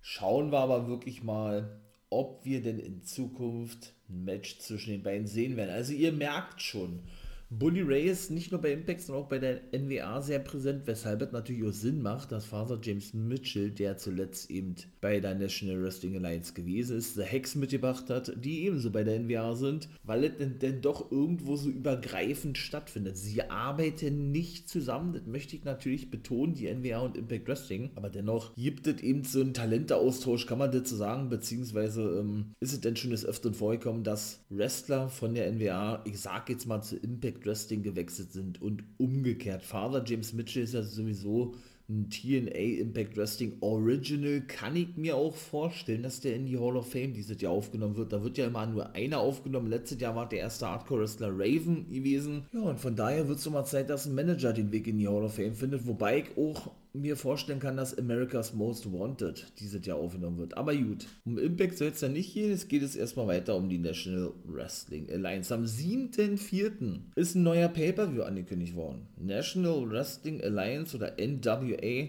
Schauen 0.00 0.52
wir 0.52 0.58
aber 0.58 0.88
wirklich 0.88 1.22
mal, 1.22 1.80
ob 2.10 2.44
wir 2.44 2.62
denn 2.62 2.78
in 2.78 3.02
Zukunft 3.02 3.94
ein 4.08 4.24
Match 4.24 4.58
zwischen 4.58 4.90
den 4.90 5.02
beiden 5.02 5.26
sehen 5.26 5.56
werden. 5.56 5.70
Also 5.70 5.92
ihr 5.92 6.12
merkt 6.12 6.62
schon, 6.62 7.02
Bully 7.48 7.82
Ray 7.82 8.08
ist 8.08 8.32
nicht 8.32 8.50
nur 8.50 8.60
bei 8.60 8.72
Impact, 8.72 9.02
sondern 9.02 9.24
auch 9.24 9.28
bei 9.28 9.38
der 9.38 9.60
NWA 9.72 10.20
sehr 10.20 10.40
präsent, 10.40 10.82
weshalb 10.86 11.22
es 11.22 11.30
natürlich 11.30 11.64
auch 11.64 11.72
Sinn 11.72 12.02
macht, 12.02 12.32
dass 12.32 12.44
Vater 12.44 12.80
James 12.82 13.14
Mitchell, 13.14 13.70
der 13.70 13.96
zuletzt 13.96 14.50
eben 14.50 14.74
bei 15.00 15.20
der 15.20 15.36
National 15.36 15.80
Wrestling 15.80 16.16
Alliance 16.16 16.54
gewesen 16.54 16.98
ist, 16.98 17.14
The 17.14 17.22
Hex 17.22 17.54
mitgebracht 17.54 18.10
hat, 18.10 18.32
die 18.44 18.64
ebenso 18.64 18.90
bei 18.90 19.04
der 19.04 19.20
NWA 19.20 19.54
sind, 19.54 19.88
weil 20.02 20.24
es 20.24 20.36
denn, 20.38 20.58
denn 20.58 20.80
doch 20.80 21.12
irgendwo 21.12 21.54
so 21.54 21.70
übergreifend 21.70 22.58
stattfindet. 22.58 23.16
Sie 23.16 23.40
arbeiten 23.42 24.32
nicht 24.32 24.68
zusammen, 24.68 25.12
das 25.12 25.26
möchte 25.26 25.54
ich 25.54 25.62
natürlich 25.62 26.10
betonen, 26.10 26.54
die 26.54 26.66
NWA 26.66 26.98
und 26.98 27.16
Impact 27.16 27.46
Wrestling, 27.46 27.90
aber 27.94 28.10
dennoch 28.10 28.56
gibt 28.56 28.88
es 28.88 29.00
eben 29.02 29.22
so 29.22 29.40
einen 29.40 29.54
Talenteaustausch, 29.54 30.46
kann 30.46 30.58
man 30.58 30.72
dazu 30.72 30.96
sagen, 30.96 31.28
beziehungsweise 31.28 32.18
ähm, 32.18 32.54
ist 32.58 32.72
es 32.72 32.80
denn 32.80 32.96
schon 32.96 33.12
des 33.12 33.24
Öfteren 33.24 33.54
vorgekommen, 33.54 34.02
dass 34.02 34.40
Wrestler 34.50 35.08
von 35.08 35.36
der 35.36 35.52
NWA, 35.52 36.02
ich 36.04 36.18
sag 36.18 36.48
jetzt 36.50 36.66
mal 36.66 36.82
zu 36.82 36.96
Impact 36.96 37.35
Impact 37.36 37.46
Wrestling 37.46 37.82
gewechselt 37.82 38.32
sind 38.32 38.62
und 38.62 38.82
umgekehrt. 38.98 39.62
Father 39.62 40.02
James 40.04 40.32
Mitchell 40.32 40.64
ist 40.64 40.74
ja 40.74 40.82
sowieso 40.82 41.54
ein 41.88 42.10
TNA 42.10 42.80
Impact 42.80 43.16
Wrestling 43.16 43.58
Original. 43.60 44.40
Kann 44.40 44.74
ich 44.74 44.96
mir 44.96 45.16
auch 45.16 45.34
vorstellen, 45.34 46.02
dass 46.02 46.20
der 46.20 46.34
in 46.34 46.46
die 46.46 46.58
Hall 46.58 46.76
of 46.76 46.90
Fame 46.90 47.12
dieses 47.12 47.40
Jahr 47.40 47.52
aufgenommen 47.52 47.96
wird. 47.96 48.12
Da 48.12 48.24
wird 48.24 48.38
ja 48.38 48.46
immer 48.46 48.66
nur 48.66 48.94
einer 48.94 49.20
aufgenommen. 49.20 49.68
Letztes 49.68 50.00
Jahr 50.00 50.16
war 50.16 50.28
der 50.28 50.40
erste 50.40 50.66
Hardcore 50.66 51.02
Wrestler 51.02 51.30
Raven 51.30 51.88
gewesen. 51.90 52.46
Ja, 52.52 52.62
und 52.62 52.80
von 52.80 52.96
daher 52.96 53.28
wird 53.28 53.38
es 53.38 53.48
mal 53.48 53.64
Zeit, 53.64 53.90
dass 53.90 54.06
ein 54.06 54.14
Manager 54.14 54.52
den 54.52 54.72
Weg 54.72 54.88
in 54.88 54.98
die 54.98 55.06
Hall 55.06 55.22
of 55.22 55.34
Fame 55.34 55.54
findet. 55.54 55.86
Wobei 55.86 56.20
ich 56.20 56.36
auch 56.36 56.72
mir 57.00 57.16
vorstellen 57.16 57.60
kann, 57.60 57.76
dass 57.76 57.96
America's 57.96 58.54
Most 58.54 58.92
Wanted 58.92 59.46
dieses 59.60 59.84
Jahr 59.86 59.98
aufgenommen 59.98 60.38
wird. 60.38 60.56
Aber 60.56 60.74
gut, 60.74 61.06
um 61.24 61.38
Impact 61.38 61.78
soll 61.78 61.88
es 61.88 62.00
ja 62.00 62.08
nicht 62.08 62.34
gehen. 62.34 62.52
Es 62.52 62.68
geht 62.68 62.82
jetzt 62.82 62.96
erstmal 62.96 63.26
weiter 63.26 63.56
um 63.56 63.68
die 63.68 63.78
National 63.78 64.32
Wrestling 64.44 65.10
Alliance. 65.10 65.54
Am 65.54 65.64
7.4. 65.64 67.00
ist 67.14 67.34
ein 67.34 67.42
neuer 67.42 67.68
Pay-Per-View 67.68 68.22
angekündigt 68.22 68.74
worden. 68.74 69.06
National 69.18 69.88
Wrestling 69.90 70.42
Alliance 70.42 70.96
oder 70.96 71.14
NWA 71.18 72.08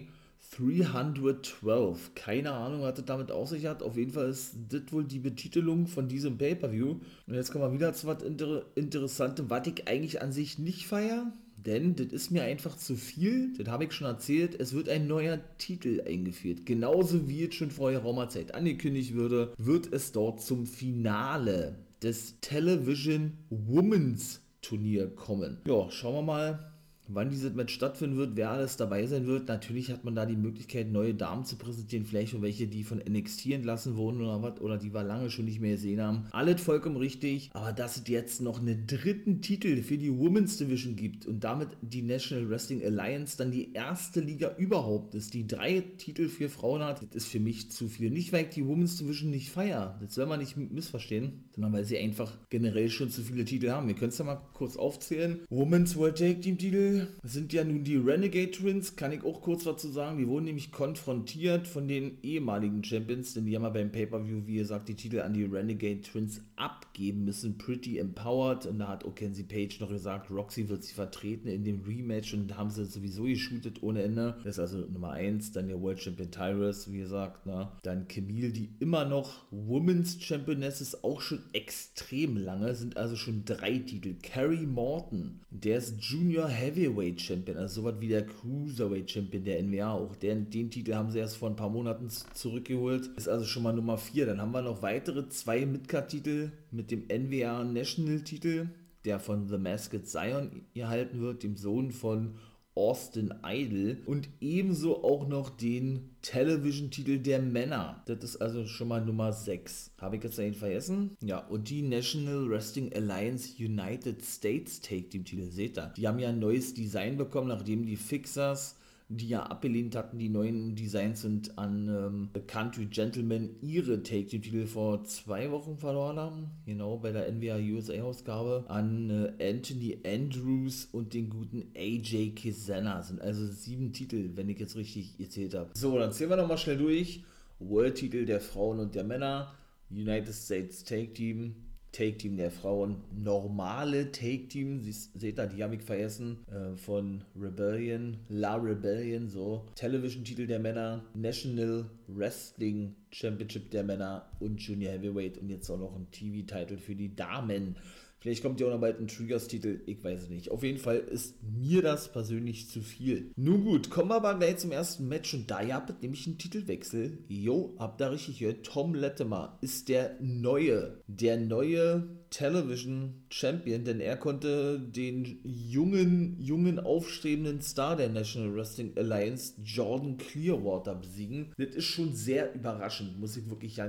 312. 0.56 2.14
Keine 2.14 2.52
Ahnung, 2.52 2.82
was 2.82 2.94
das 2.94 3.04
damit 3.04 3.30
auf 3.30 3.48
sich 3.48 3.66
hat. 3.66 3.82
Auf 3.82 3.96
jeden 3.96 4.12
Fall 4.12 4.28
ist 4.28 4.54
das 4.70 4.82
wohl 4.90 5.04
die 5.04 5.18
Betitelung 5.18 5.86
von 5.86 6.08
diesem 6.08 6.38
Pay-Per-View. 6.38 6.96
Und 7.26 7.34
jetzt 7.34 7.52
kommen 7.52 7.64
wir 7.64 7.72
wieder 7.72 7.92
zu 7.92 8.06
was 8.06 8.22
Inter 8.22 8.64
Interessantem, 8.74 9.50
was 9.50 9.66
ich 9.66 9.86
eigentlich 9.86 10.22
an 10.22 10.32
sich 10.32 10.58
nicht 10.58 10.86
feiere 10.86 11.32
denn 11.66 11.96
das 11.96 12.08
ist 12.08 12.30
mir 12.30 12.44
einfach 12.44 12.76
zu 12.76 12.94
viel, 12.96 13.52
das 13.58 13.68
habe 13.68 13.84
ich 13.84 13.92
schon 13.92 14.06
erzählt, 14.06 14.58
es 14.60 14.72
wird 14.72 14.88
ein 14.88 15.06
neuer 15.06 15.40
Titel 15.58 16.02
eingeführt. 16.06 16.66
Genauso 16.66 17.28
wie 17.28 17.44
es 17.44 17.54
schon 17.54 17.70
vor 17.70 17.90
geraumer 17.90 18.28
Zeit 18.28 18.54
angekündigt 18.54 19.16
wurde, 19.16 19.52
wird 19.58 19.92
es 19.92 20.12
dort 20.12 20.40
zum 20.40 20.66
Finale 20.66 21.76
des 22.02 22.40
Television 22.40 23.32
Women's 23.50 24.40
Turnier 24.62 25.08
kommen. 25.08 25.58
Ja, 25.66 25.90
schauen 25.90 26.14
wir 26.14 26.22
mal, 26.22 26.72
wann 27.08 27.30
dieses 27.30 27.54
Match 27.54 27.74
stattfinden 27.74 28.16
wird, 28.16 28.36
wer 28.36 28.50
alles 28.50 28.76
dabei 28.76 29.06
sein 29.06 29.26
wird. 29.26 29.48
Natürlich 29.48 29.90
hat 29.90 30.04
man 30.04 30.14
da 30.14 30.26
die 30.26 30.36
Möglichkeit, 30.36 30.90
neue 30.90 31.14
Damen 31.14 31.44
zu 31.44 31.56
präsentieren, 31.56 32.04
vielleicht 32.04 32.32
schon 32.32 32.42
welche, 32.42 32.66
die 32.66 32.84
von 32.84 32.98
NXT 32.98 33.46
entlassen 33.46 33.96
wurden 33.96 34.20
oder 34.20 34.42
was, 34.42 34.60
oder 34.60 34.78
die 34.78 34.92
wir 34.92 35.02
lange 35.02 35.30
schon 35.30 35.46
nicht 35.46 35.60
mehr 35.60 35.72
gesehen 35.72 36.00
haben. 36.00 36.26
Alles 36.30 36.60
vollkommen 36.60 36.96
richtig, 36.96 37.50
aber 37.52 37.72
dass 37.72 37.96
es 37.96 38.08
jetzt 38.08 38.40
noch 38.40 38.60
einen 38.60 38.86
dritten 38.86 39.40
Titel 39.40 39.82
für 39.82 39.98
die 39.98 40.16
Women's 40.16 40.58
Division 40.58 40.96
gibt 40.96 41.26
und 41.26 41.44
damit 41.44 41.68
die 41.80 42.02
National 42.02 42.48
Wrestling 42.50 42.84
Alliance 42.84 43.36
dann 43.36 43.50
die 43.50 43.72
erste 43.72 44.20
Liga 44.20 44.54
überhaupt 44.56 45.14
ist, 45.14 45.34
die 45.34 45.46
drei 45.46 45.80
Titel 45.96 46.28
für 46.28 46.48
Frauen 46.48 46.82
hat, 46.82 47.02
das 47.02 47.24
ist 47.24 47.28
für 47.28 47.40
mich 47.40 47.70
zu 47.70 47.88
viel. 47.88 48.10
Nicht, 48.10 48.32
weil 48.32 48.44
ich 48.44 48.50
die 48.50 48.66
Women's 48.66 48.96
Division 48.98 49.30
nicht 49.30 49.50
feiere, 49.50 49.98
das 50.00 50.14
soll 50.14 50.26
man 50.26 50.40
nicht 50.40 50.56
missverstehen, 50.56 51.44
sondern 51.54 51.72
weil 51.72 51.84
sie 51.84 51.98
einfach 51.98 52.32
generell 52.50 52.90
schon 52.90 53.10
zu 53.10 53.22
viele 53.22 53.44
Titel 53.44 53.70
haben. 53.70 53.88
Wir 53.88 53.94
können 53.94 54.10
es 54.10 54.18
ja 54.18 54.24
mal 54.24 54.40
kurz 54.54 54.76
aufzählen. 54.76 55.40
Women's 55.48 55.96
World 55.96 56.18
Tag 56.18 56.42
Team 56.42 56.58
Titel, 56.58 56.97
sind 57.22 57.52
ja 57.52 57.64
nun 57.64 57.84
die 57.84 57.96
Renegade 57.96 58.50
Twins, 58.50 58.96
kann 58.96 59.12
ich 59.12 59.24
auch 59.24 59.40
kurz 59.42 59.66
was 59.66 59.80
zu 59.80 59.88
sagen. 59.88 60.18
Die 60.18 60.28
wurden 60.28 60.46
nämlich 60.46 60.72
konfrontiert 60.72 61.66
von 61.66 61.88
den 61.88 62.18
ehemaligen 62.22 62.82
Champions, 62.84 63.34
denn 63.34 63.46
die 63.46 63.54
haben 63.54 63.62
ja 63.62 63.70
beim 63.70 63.92
Pay-Per-View, 63.92 64.46
wie 64.46 64.56
gesagt, 64.56 64.88
die 64.88 64.94
Titel 64.94 65.20
an 65.20 65.34
die 65.34 65.44
Renegade 65.44 66.00
Twins 66.00 66.42
abgeben 66.56 67.24
müssen. 67.24 67.58
Pretty 67.58 67.98
Empowered 67.98 68.66
und 68.66 68.78
da 68.78 68.88
hat 68.88 69.04
Okenzie 69.04 69.44
Page 69.44 69.80
noch 69.80 69.90
gesagt, 69.90 70.30
Roxy 70.30 70.68
wird 70.68 70.84
sie 70.84 70.94
vertreten 70.94 71.48
in 71.48 71.64
dem 71.64 71.82
Rematch 71.82 72.34
und 72.34 72.56
haben 72.56 72.70
sie 72.70 72.84
sowieso 72.84 73.24
geshootet 73.24 73.82
ohne 73.82 74.02
Ende. 74.02 74.36
Das 74.44 74.56
ist 74.56 74.60
also 74.60 74.78
Nummer 74.78 75.12
1. 75.12 75.52
Dann 75.52 75.68
der 75.68 75.80
World 75.80 76.00
Champion 76.00 76.30
Tyrus, 76.30 76.90
wie 76.92 76.98
gesagt. 76.98 77.46
Ne? 77.46 77.70
Dann 77.82 78.08
Camille, 78.08 78.50
die 78.50 78.70
immer 78.80 79.04
noch 79.04 79.44
Women's 79.50 80.22
Championess 80.22 80.80
ist, 80.80 81.04
auch 81.04 81.20
schon 81.20 81.40
extrem 81.52 82.36
lange, 82.36 82.74
sind 82.74 82.96
also 82.96 83.16
schon 83.16 83.44
drei 83.44 83.78
Titel. 83.78 84.14
Carrie 84.22 84.66
Morton, 84.66 85.40
der 85.50 85.78
ist 85.78 86.00
Junior 86.00 86.48
Heavy 86.48 86.87
Heavyweight 86.88 87.20
Champion, 87.20 87.58
also 87.58 87.82
sowas 87.82 87.94
wie 88.00 88.08
der 88.08 88.26
Cruiserweight 88.26 89.10
Champion 89.10 89.44
der 89.44 89.62
NWA 89.62 89.92
auch. 89.92 90.16
Den, 90.16 90.50
den 90.50 90.70
Titel 90.70 90.94
haben 90.94 91.10
sie 91.10 91.18
erst 91.18 91.36
vor 91.36 91.50
ein 91.50 91.56
paar 91.56 91.68
Monaten 91.68 92.08
zurückgeholt, 92.34 93.06
ist 93.16 93.28
also 93.28 93.44
schon 93.44 93.62
mal 93.62 93.72
Nummer 93.72 93.98
4. 93.98 94.26
Dann 94.26 94.40
haben 94.40 94.52
wir 94.52 94.62
noch 94.62 94.82
weitere 94.82 95.28
zwei 95.28 95.66
Midcard-Titel 95.66 96.50
mit 96.70 96.90
dem 96.90 97.06
NWA 97.08 97.64
National 97.64 98.20
Titel, 98.20 98.68
der 99.04 99.20
von 99.20 99.48
The 99.48 99.58
Masked 99.58 100.06
Zion 100.08 100.62
erhalten 100.74 101.20
wird, 101.20 101.42
dem 101.42 101.56
Sohn 101.56 101.92
von 101.92 102.34
Austin 102.78 103.34
Idol 103.44 103.98
und 104.06 104.28
ebenso 104.40 105.02
auch 105.02 105.26
noch 105.26 105.50
den 105.50 106.10
Television-Titel 106.22 107.18
der 107.18 107.40
Männer. 107.40 108.04
Das 108.06 108.22
ist 108.22 108.36
also 108.36 108.66
schon 108.66 108.88
mal 108.88 109.04
Nummer 109.04 109.32
6. 109.32 109.90
Habe 110.00 110.16
ich 110.16 110.22
jetzt 110.22 110.38
einen 110.38 110.54
vergessen? 110.54 111.16
Ja, 111.20 111.38
und 111.38 111.68
die 111.70 111.82
National 111.82 112.48
Wrestling 112.48 112.92
Alliance 112.94 113.52
United 113.58 114.24
States 114.24 114.80
Take 114.80 115.08
Team 115.08 115.24
Titel, 115.24 115.50
seht 115.50 115.76
ihr? 115.76 115.92
Die 115.96 116.06
haben 116.06 116.20
ja 116.20 116.28
ein 116.28 116.38
neues 116.38 116.72
Design 116.72 117.16
bekommen, 117.16 117.48
nachdem 117.48 117.84
die 117.84 117.96
Fixers 117.96 118.77
die 119.10 119.28
ja 119.28 119.42
abgelehnt 119.44 119.96
hatten, 119.96 120.18
die 120.18 120.28
neuen 120.28 120.74
Designs 120.74 121.22
sind 121.22 121.56
an 121.56 121.88
ähm, 121.88 122.46
Country 122.46 122.86
Gentlemen 122.86 123.56
ihre 123.62 124.02
Take-Titel 124.02 124.66
vor 124.66 125.04
zwei 125.04 125.50
Wochen 125.50 125.78
verloren 125.78 126.18
haben. 126.18 126.50
Genau, 126.66 126.98
bei 126.98 127.12
der 127.12 127.32
NWA 127.32 127.56
USA-Ausgabe 127.56 128.64
an 128.68 129.08
äh, 129.38 129.50
Anthony 129.50 129.98
Andrews 130.04 130.88
und 130.92 131.14
den 131.14 131.30
guten 131.30 131.72
AJ 131.74 132.32
Kizena. 132.34 133.02
Sind 133.02 133.22
also 133.22 133.46
sieben 133.46 133.92
Titel, 133.92 134.30
wenn 134.34 134.50
ich 134.50 134.58
jetzt 134.58 134.76
richtig 134.76 135.16
gezählt 135.16 135.54
habe. 135.54 135.70
So, 135.72 135.98
dann 135.98 136.12
zählen 136.12 136.30
wir 136.30 136.36
nochmal 136.36 136.58
schnell 136.58 136.76
durch. 136.76 137.24
World-Titel 137.60 138.26
der 138.26 138.40
Frauen 138.40 138.78
und 138.78 138.94
der 138.94 139.04
Männer. 139.04 139.54
United 139.90 140.34
States 140.34 140.84
Take 140.84 141.14
Team, 141.14 141.54
Take-Team 141.92 142.36
der 142.36 142.50
Frauen, 142.50 142.96
normale 143.16 144.12
Take-Team, 144.12 144.82
seht 144.82 145.38
ihr, 145.38 145.46
die 145.46 145.62
habe 145.62 145.76
ich 145.76 145.82
vergessen, 145.82 146.38
äh, 146.50 146.76
von 146.76 147.24
Rebellion, 147.38 148.18
La 148.28 148.56
Rebellion, 148.56 149.28
so, 149.28 149.64
Television-Titel 149.74 150.46
der 150.46 150.58
Männer, 150.58 151.04
National 151.14 151.86
Wrestling 152.06 152.94
Championship 153.10 153.70
der 153.70 153.84
Männer 153.84 154.28
und 154.40 154.60
Junior 154.60 154.92
Heavyweight. 154.92 155.38
Und 155.38 155.48
jetzt 155.48 155.70
auch 155.70 155.78
noch 155.78 155.94
ein 155.96 156.10
TV-Titel 156.10 156.76
für 156.76 156.94
die 156.94 157.14
Damen. 157.14 157.76
Vielleicht 158.20 158.42
kommt 158.42 158.60
ja 158.60 158.66
auch 158.66 158.72
noch 158.72 158.80
bald 158.80 158.98
ein 158.98 159.06
Triggers-Titel, 159.06 159.80
ich 159.86 160.02
weiß 160.02 160.22
es 160.22 160.28
nicht. 160.28 160.50
Auf 160.50 160.64
jeden 160.64 160.78
Fall 160.78 160.98
ist 160.98 161.36
mir 161.42 161.82
das 161.82 162.10
persönlich 162.10 162.68
zu 162.68 162.80
viel. 162.80 163.30
Nun 163.36 163.64
gut, 163.64 163.90
kommen 163.90 164.10
wir 164.10 164.16
aber 164.16 164.34
gleich 164.34 164.58
zum 164.58 164.72
ersten 164.72 165.06
Match 165.08 165.34
und 165.34 165.50
da 165.50 165.60
habt 165.68 165.90
ihr 165.90 165.96
nämlich 166.02 166.26
einen 166.26 166.38
Titelwechsel. 166.38 167.18
Jo, 167.28 167.74
habt 167.78 168.00
ihr 168.00 168.10
richtig 168.10 168.40
gehört. 168.40 168.66
Tom 168.66 168.94
Latimer 168.94 169.58
ist 169.60 169.88
der 169.88 170.16
neue, 170.20 171.00
der 171.06 171.36
neue 171.36 172.08
Television 172.30 173.22
Champion, 173.30 173.84
denn 173.84 174.00
er 174.00 174.16
konnte 174.16 174.80
den 174.80 175.40
jungen, 175.44 176.36
jungen 176.40 176.78
aufstrebenden 176.78 177.62
Star 177.62 177.96
der 177.96 178.08
National 178.08 178.54
Wrestling 178.54 178.92
Alliance, 178.96 179.54
Jordan 179.64 180.16
Clearwater, 180.16 180.96
besiegen. 180.96 181.52
Das 181.56 181.74
ist 181.74 181.84
schon 181.84 182.14
sehr 182.14 182.54
überraschend, 182.54 183.18
muss 183.18 183.36
ich 183.36 183.48
wirklich 183.48 183.80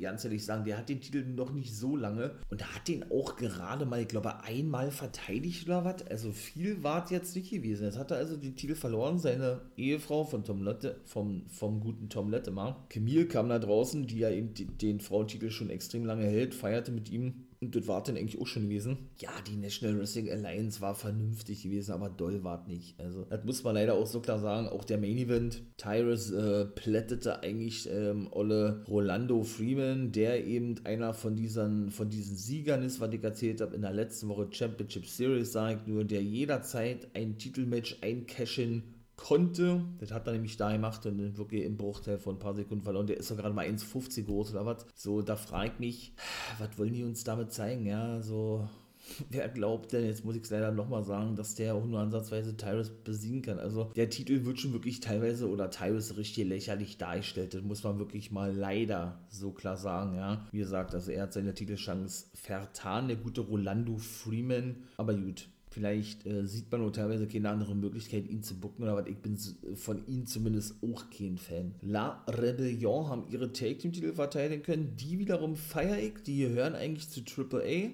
ganz 0.00 0.24
ehrlich 0.24 0.44
sagen, 0.44 0.64
der 0.64 0.78
hat 0.78 0.88
den 0.88 1.00
Titel 1.00 1.24
noch 1.24 1.52
nicht 1.52 1.74
so 1.74 1.96
lange 1.96 2.32
und 2.50 2.74
hat 2.74 2.88
den 2.88 3.10
auch 3.10 3.36
gerade 3.36 3.86
mal, 3.86 4.02
ich 4.02 4.08
glaube, 4.08 4.42
einmal 4.42 4.90
verteidigt 4.90 5.66
oder 5.66 5.84
was. 5.84 6.06
Also 6.06 6.32
viel 6.32 6.82
war 6.82 7.04
es 7.04 7.10
jetzt 7.10 7.36
nicht 7.36 7.50
gewesen. 7.50 7.84
Jetzt 7.84 7.98
hat 7.98 8.10
er 8.10 8.18
also 8.18 8.36
den 8.36 8.56
Titel 8.56 8.74
verloren. 8.74 9.18
Seine 9.18 9.60
Ehefrau 9.76 10.24
von 10.24 10.44
Tom 10.44 10.62
Lette, 10.62 11.00
vom, 11.04 11.46
vom 11.48 11.80
guten 11.80 12.08
Tom 12.08 12.30
Lettemar, 12.30 12.86
Camille 12.88 13.26
kam 13.26 13.48
da 13.48 13.58
draußen, 13.58 14.06
die 14.06 14.18
ja 14.18 14.30
eben 14.30 14.54
den 14.78 15.00
Frauentitel 15.00 15.50
schon 15.50 15.70
extrem 15.70 16.04
lange 16.04 16.24
hält, 16.24 16.54
feierte 16.54 16.92
mit 16.92 17.10
ihm 17.10 17.46
und 17.60 17.74
das 17.74 17.86
war 17.86 18.02
dann 18.02 18.16
eigentlich 18.16 18.40
auch 18.40 18.46
schon 18.46 18.64
gewesen. 18.64 19.08
Ja, 19.18 19.30
die 19.46 19.56
National 19.56 19.98
Wrestling 19.98 20.30
Alliance 20.30 20.80
war 20.80 20.94
vernünftig 20.94 21.62
gewesen, 21.62 21.92
aber 21.92 22.10
doll 22.10 22.44
war 22.44 22.60
es 22.62 22.68
nicht. 22.68 23.00
Also, 23.00 23.24
das 23.24 23.44
muss 23.44 23.64
man 23.64 23.74
leider 23.74 23.94
auch 23.94 24.06
so 24.06 24.20
klar 24.20 24.38
sagen. 24.38 24.68
Auch 24.68 24.84
der 24.84 24.98
Main 24.98 25.16
Event. 25.16 25.62
Tyrus 25.78 26.30
äh, 26.30 26.66
plättete 26.66 27.42
eigentlich 27.42 27.88
ähm, 27.90 28.28
Olle 28.30 28.84
Rolando 28.88 29.42
Freeman, 29.42 30.12
der 30.12 30.46
eben 30.46 30.76
einer 30.84 31.14
von 31.14 31.34
diesen, 31.34 31.90
von 31.90 32.10
diesen 32.10 32.36
Siegern 32.36 32.82
ist, 32.82 33.00
was 33.00 33.12
ich 33.12 33.22
erzählt 33.22 33.60
habe 33.60 33.74
in 33.74 33.82
der 33.82 33.92
letzten 33.92 34.28
Woche 34.28 34.48
Championship 34.50 35.06
Series, 35.06 35.52
sagt 35.52 35.88
nur, 35.88 36.04
der 36.04 36.22
jederzeit 36.22 37.08
ein 37.14 37.38
Titelmatch 37.38 37.98
eincashen 38.02 38.95
konnte. 39.16 39.84
Das 39.98 40.12
hat 40.12 40.26
er 40.26 40.34
nämlich 40.34 40.56
da 40.56 40.72
gemacht 40.72 41.04
und 41.06 41.36
wirklich 41.36 41.64
im 41.64 41.76
Bruchteil 41.76 42.18
von 42.18 42.36
ein 42.36 42.38
paar 42.38 42.54
Sekunden 42.54 42.84
verloren. 42.84 43.06
Der 43.06 43.16
ist 43.16 43.30
doch 43.30 43.36
gerade 43.36 43.54
mal 43.54 43.66
1,50 43.66 44.24
groß 44.24 44.52
oder 44.52 44.66
was. 44.66 44.86
So, 44.94 45.22
da 45.22 45.36
frage 45.36 45.72
ich 45.72 45.78
mich, 45.78 46.12
was 46.58 46.78
wollen 46.78 46.92
die 46.92 47.04
uns 47.04 47.24
damit 47.24 47.52
zeigen? 47.52 47.86
Ja, 47.86 48.20
so. 48.20 48.68
Wer 49.30 49.48
glaubt 49.48 49.92
denn, 49.92 50.04
jetzt 50.04 50.24
muss 50.24 50.36
ich 50.36 50.42
es 50.42 50.50
leider 50.50 50.72
nochmal 50.72 51.04
sagen, 51.04 51.36
dass 51.36 51.54
der 51.54 51.74
auch 51.74 51.84
nur 51.84 52.00
ansatzweise 52.00 52.56
Tyrus 52.56 52.90
besiegen 52.90 53.42
kann? 53.42 53.58
Also 53.58 53.92
der 53.94 54.10
Titel 54.10 54.44
wird 54.44 54.58
schon 54.58 54.72
wirklich 54.72 55.00
teilweise 55.00 55.48
oder 55.48 55.70
Tyrus 55.70 56.16
richtig 56.16 56.46
lächerlich 56.46 56.98
dargestellt. 56.98 57.54
Das 57.54 57.62
muss 57.62 57.84
man 57.84 57.98
wirklich 57.98 58.32
mal 58.32 58.52
leider 58.52 59.20
so 59.28 59.52
klar 59.52 59.76
sagen, 59.76 60.16
ja. 60.16 60.46
Wie 60.50 60.58
gesagt, 60.58 60.94
also 60.94 61.10
er 61.10 61.24
hat 61.24 61.32
seine 61.32 61.54
Titelchance 61.54 62.26
vertan, 62.34 63.08
der 63.08 63.16
gute 63.16 63.42
Rolando 63.42 63.96
Freeman. 63.96 64.76
Aber 64.96 65.14
gut, 65.14 65.48
Vielleicht 65.76 66.24
äh, 66.24 66.46
sieht 66.46 66.72
man 66.72 66.80
auch 66.80 66.90
teilweise 66.90 67.26
keine 67.26 67.50
andere 67.50 67.74
Möglichkeit, 67.74 68.30
ihn 68.30 68.42
zu 68.42 68.58
bucken 68.58 68.86
was. 68.86 69.06
Ich 69.08 69.18
bin 69.18 69.36
von 69.74 70.06
ihm 70.06 70.24
zumindest 70.24 70.76
auch 70.82 71.10
kein 71.10 71.36
Fan. 71.36 71.74
La 71.82 72.24
Rebellion 72.26 73.08
haben 73.08 73.24
ihre 73.28 73.52
Take-Team-Titel 73.52 74.14
verteidigen 74.14 74.62
können. 74.62 74.96
Die 74.96 75.18
wiederum 75.18 75.54
feiere 75.54 75.98
ich. 75.98 76.22
Die 76.22 76.38
gehören 76.38 76.74
eigentlich 76.74 77.10
zu 77.10 77.20
AAA. 77.20 77.90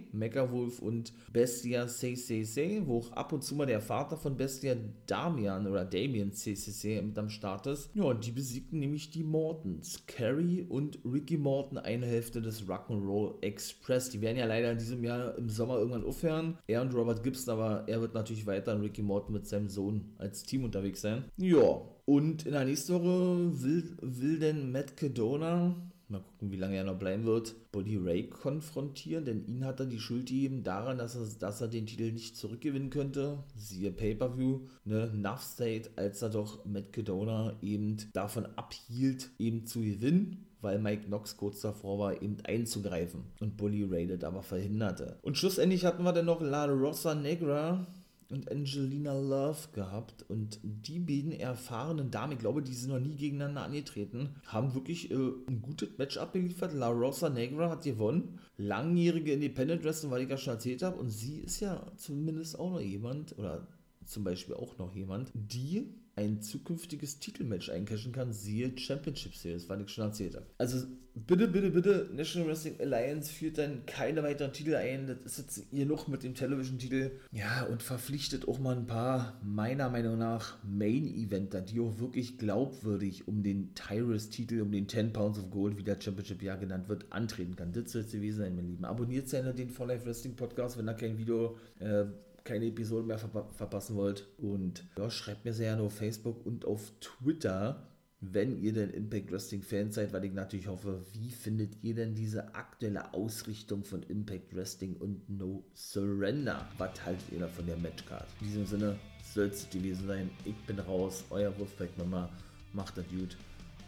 Wolf 0.53 0.79
und 0.79 1.13
Bestia 1.33 1.89
CCC, 1.89 2.83
wo 2.87 2.99
auch 2.99 3.13
ab 3.15 3.33
und 3.33 3.43
zu 3.43 3.57
mal 3.57 3.67
der 3.67 3.81
Vater 3.81 4.17
von 4.17 4.37
Bestia 4.37 4.77
Damian 5.09 5.67
oder 5.67 5.85
Damien 5.85 6.33
CCC 6.33 7.03
mit 7.03 7.19
am 7.19 7.31
Start 7.31 7.67
ist. 7.67 7.91
Ja, 7.95 8.05
und 8.05 8.25
die 8.25 8.31
besiegten 8.31 8.79
nämlich 8.79 9.11
die 9.11 9.25
Mortons. 9.25 10.05
Carrie 10.07 10.63
und 10.69 11.01
Ricky 11.05 11.37
Morton, 11.37 11.79
eine 11.79 12.07
Hälfte 12.07 12.41
des 12.41 12.69
Rock'n'Roll 12.69 13.43
Express. 13.43 14.11
Die 14.11 14.21
werden 14.21 14.39
ja 14.39 14.47
leider 14.47 14.71
in 14.71 14.79
diesem 14.79 15.03
Jahr 15.03 15.37
im 15.37 15.49
Sommer 15.49 15.79
irgendwann 15.79 16.05
aufhören. 16.05 16.59
Er 16.69 16.83
und 16.83 16.95
Robert 16.95 17.25
Gibson 17.25 17.55
aber 17.55 17.72
er 17.87 18.01
wird 18.01 18.15
natürlich 18.15 18.47
weiter 18.47 18.81
Ricky 18.81 19.03
Morton 19.03 19.35
mit 19.35 19.47
seinem 19.47 19.69
Sohn 19.69 20.15
als 20.19 20.43
Team 20.43 20.65
unterwegs 20.65 21.01
sein. 21.01 21.25
Ja, 21.37 21.83
und 22.05 22.47
in 22.47 22.53
der 22.53 22.65
nächsten 22.65 22.95
Woche 22.95 23.63
will, 23.63 23.97
will 24.01 24.39
denn 24.39 24.73
Matt 24.73 24.97
Cadona, 24.97 25.75
mal 26.13 26.21
gucken, 26.21 26.53
wie 26.53 26.57
lange 26.57 26.77
er 26.77 26.85
noch 26.85 26.99
bleiben 26.99 27.25
wird, 27.25 27.55
Buddy 27.73 27.97
Ray 27.97 28.29
konfrontieren, 28.29 29.25
denn 29.25 29.45
ihn 29.47 29.65
hat 29.65 29.81
er 29.81 29.87
die 29.87 29.99
Schuld 29.99 30.27
gegeben 30.27 30.63
daran, 30.63 30.99
dass 30.99 31.17
er, 31.17 31.27
dass 31.39 31.61
er 31.61 31.69
den 31.69 31.87
Titel 31.87 32.13
nicht 32.13 32.37
zurückgewinnen 32.37 32.91
könnte. 32.91 33.43
Siehe 33.57 33.91
Pay-Per-View, 33.91 34.61
ne, 34.85 35.11
Nuff 35.15 35.43
State, 35.43 35.91
als 35.97 36.23
er 36.23 36.31
doch 36.31 36.65
Matt 36.65 36.93
Cadona 36.93 37.57
eben 37.63 37.97
davon 38.13 38.47
abhielt, 38.57 39.31
eben 39.39 39.67
zu 39.67 39.81
gewinnen 39.81 40.47
weil 40.63 40.79
Mike 40.79 41.07
Knox 41.07 41.37
kurz 41.37 41.61
davor 41.61 41.99
war, 41.99 42.23
eben 42.23 42.37
einzugreifen 42.45 43.25
und 43.41 43.57
Bully 43.57 43.85
Raided 43.85 44.23
aber 44.23 44.43
verhinderte. 44.43 45.19
Und 45.23 45.37
schlussendlich 45.37 45.85
hatten 45.85 46.05
wir 46.05 46.13
dann 46.13 46.27
noch 46.27 46.41
La 46.41 46.67
Rosa 46.67 47.17
Negra 47.17 47.85
und 48.33 48.51
Angelina 48.51 49.13
Love 49.13 49.69
gehabt 49.73 50.25
und 50.29 50.59
die 50.63 50.99
beiden 50.99 51.33
erfahrenen 51.33 52.11
Damen, 52.11 52.33
ich 52.33 52.39
glaube, 52.39 52.63
die 52.63 52.73
sind 52.73 52.91
noch 52.91 52.99
nie 52.99 53.15
gegeneinander 53.15 53.65
angetreten, 53.65 54.31
haben 54.47 54.75
wirklich 54.75 55.11
äh, 55.11 55.15
ein 55.15 55.61
gutes 55.63 55.91
Match 55.99 56.17
abgeliefert. 56.17 56.73
La 56.73 56.89
Rosa 56.89 57.29
Negra 57.29 57.71
hat 57.71 57.85
gewonnen, 57.85 58.39
langjährige 58.57 59.33
Independent 59.33 59.85
Wrestling, 59.85 60.11
weil 60.11 60.23
ich 60.23 60.31
ja 60.31 60.39
schon 60.39 60.55
erzählt 60.55 60.83
habe 60.83 60.99
und 60.99 61.11
sie 61.11 61.41
ist 61.41 61.61
ja 61.61 61.87
zumindest 61.97 62.59
auch 62.59 62.71
noch 62.71 62.81
jemand 62.81 63.39
oder 63.39 63.67
zum 64.07 64.25
Beispiel 64.25 64.55
auch 64.55 64.79
noch 64.79 64.95
jemand, 64.95 65.31
die 65.35 65.95
ein 66.17 66.43
zukünftiges 66.43 67.19
Titelmatch 67.19 67.71
eincashen 67.71 68.13
kann, 68.13 68.33
siehe 68.33 68.77
Championship 68.77 69.35
Series, 69.35 69.69
was 69.69 69.81
ich 69.81 69.89
schon 69.89 70.05
erzählt 70.05 70.35
habe. 70.35 70.47
Also 70.59 70.87
bitte, 71.15 71.49
bitte, 71.49 71.71
bitte, 71.71 72.11
National 72.15 72.49
Wrestling 72.49 72.79
Alliance 72.81 73.33
führt 73.33 73.59
dann 73.59 73.87
keine 73.87 74.23
weiteren 74.23 74.53
Titel 74.53 74.75
ein. 74.75 75.07
Das 75.07 75.19
ist 75.25 75.39
jetzt 75.39 75.67
hier 75.71 75.87
noch 75.87 76.09
mit 76.09 76.23
dem 76.23 76.35
Television-Titel. 76.35 77.13
Ja, 77.33 77.65
und 77.65 77.83
verpflichtet 77.83 78.47
auch 78.47 78.59
mal 78.59 78.77
ein 78.77 78.87
paar, 78.87 79.41
meiner 79.43 79.89
Meinung 79.89 80.19
nach, 80.19 80.59
Main-Eventer, 80.65 81.63
die 81.63 81.81
auch 81.81 81.99
wirklich 81.99 82.37
glaubwürdig 82.37 83.27
um 83.27 83.43
den 83.43 83.75
Tyrus-Titel, 83.75 84.61
um 84.61 84.71
den 84.71 84.89
10 84.89 85.13
Pounds 85.13 85.39
of 85.39 85.51
Gold, 85.51 85.79
wie 85.79 85.83
der 85.83 86.01
Championship 86.01 86.43
ja 86.43 86.57
genannt 86.57 86.89
wird, 86.89 87.07
antreten 87.11 87.57
kann. 87.57 87.73
Das 87.73 87.93
soll 87.93 88.03
es 88.03 88.13
gewesen 88.13 88.39
sein, 88.39 88.55
mein 88.55 88.69
Lieben. 88.69 88.85
Abonniert 88.85 89.31
gerne 89.31 89.55
den 89.55 89.71
For 89.71 89.87
Life 89.87 90.05
Wrestling 90.07 90.37
Podcast, 90.37 90.77
wenn 90.77 90.87
da 90.87 90.95
kein 90.95 91.17
Video 91.17 91.57
äh, 91.79 92.05
keine 92.45 92.67
Episode 92.67 93.07
mehr 93.07 93.19
ver 93.19 93.49
verpassen 93.53 93.97
wollt. 93.97 94.27
Und 94.39 94.85
ja, 94.99 95.11
schreibt 95.11 95.45
mir 95.45 95.53
sehr 95.53 95.71
gerne 95.71 95.83
auf 95.83 95.95
Facebook 95.95 96.45
und 96.45 96.65
auf 96.65 96.93
Twitter, 97.01 97.87
wenn 98.21 98.63
ihr 98.63 98.73
denn 98.73 98.91
Impact 98.91 99.33
Wrestling 99.33 99.63
Fan 99.63 99.91
seid, 99.91 100.13
weil 100.13 100.25
ich 100.25 100.33
natürlich 100.33 100.69
hoffe, 100.69 101.05
wie 101.13 101.31
findet 101.31 101.83
ihr 101.83 101.95
denn 101.95 102.15
diese 102.15 102.55
aktuelle 102.55 103.13
Ausrichtung 103.15 103.85
von 103.85 104.03
Impact 104.05 104.55
Wrestling 104.55 104.97
und 104.97 105.29
No 105.29 105.65
Surrender? 105.75 106.69
Was 106.79 107.05
haltet 107.05 107.33
ihr 107.33 107.41
da 107.41 107.49
von 107.49 107.67
der 107.67 107.77
Matchcard? 107.79 108.27
In 108.41 108.47
diesem 108.47 108.67
Sinne 108.67 108.99
soll 109.25 109.47
es 109.47 109.69
gewesen 109.71 110.07
sein. 110.07 110.31
Ich 110.45 110.57
bin 110.67 110.79
raus, 110.79 111.25
euer 111.31 111.57
Wolfpack 111.59 111.97
Mama. 111.99 112.31
Macht 112.73 112.97
das 112.97 113.09
gut. 113.09 113.37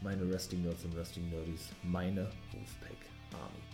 Meine 0.02 0.28
Wrestling 0.28 0.62
Nerds 0.62 0.84
und 0.84 0.96
Wrestling 0.96 1.30
Nerdies. 1.30 1.70
Meine 1.84 2.24
Wolfpack 2.52 2.98
Army. 3.32 3.73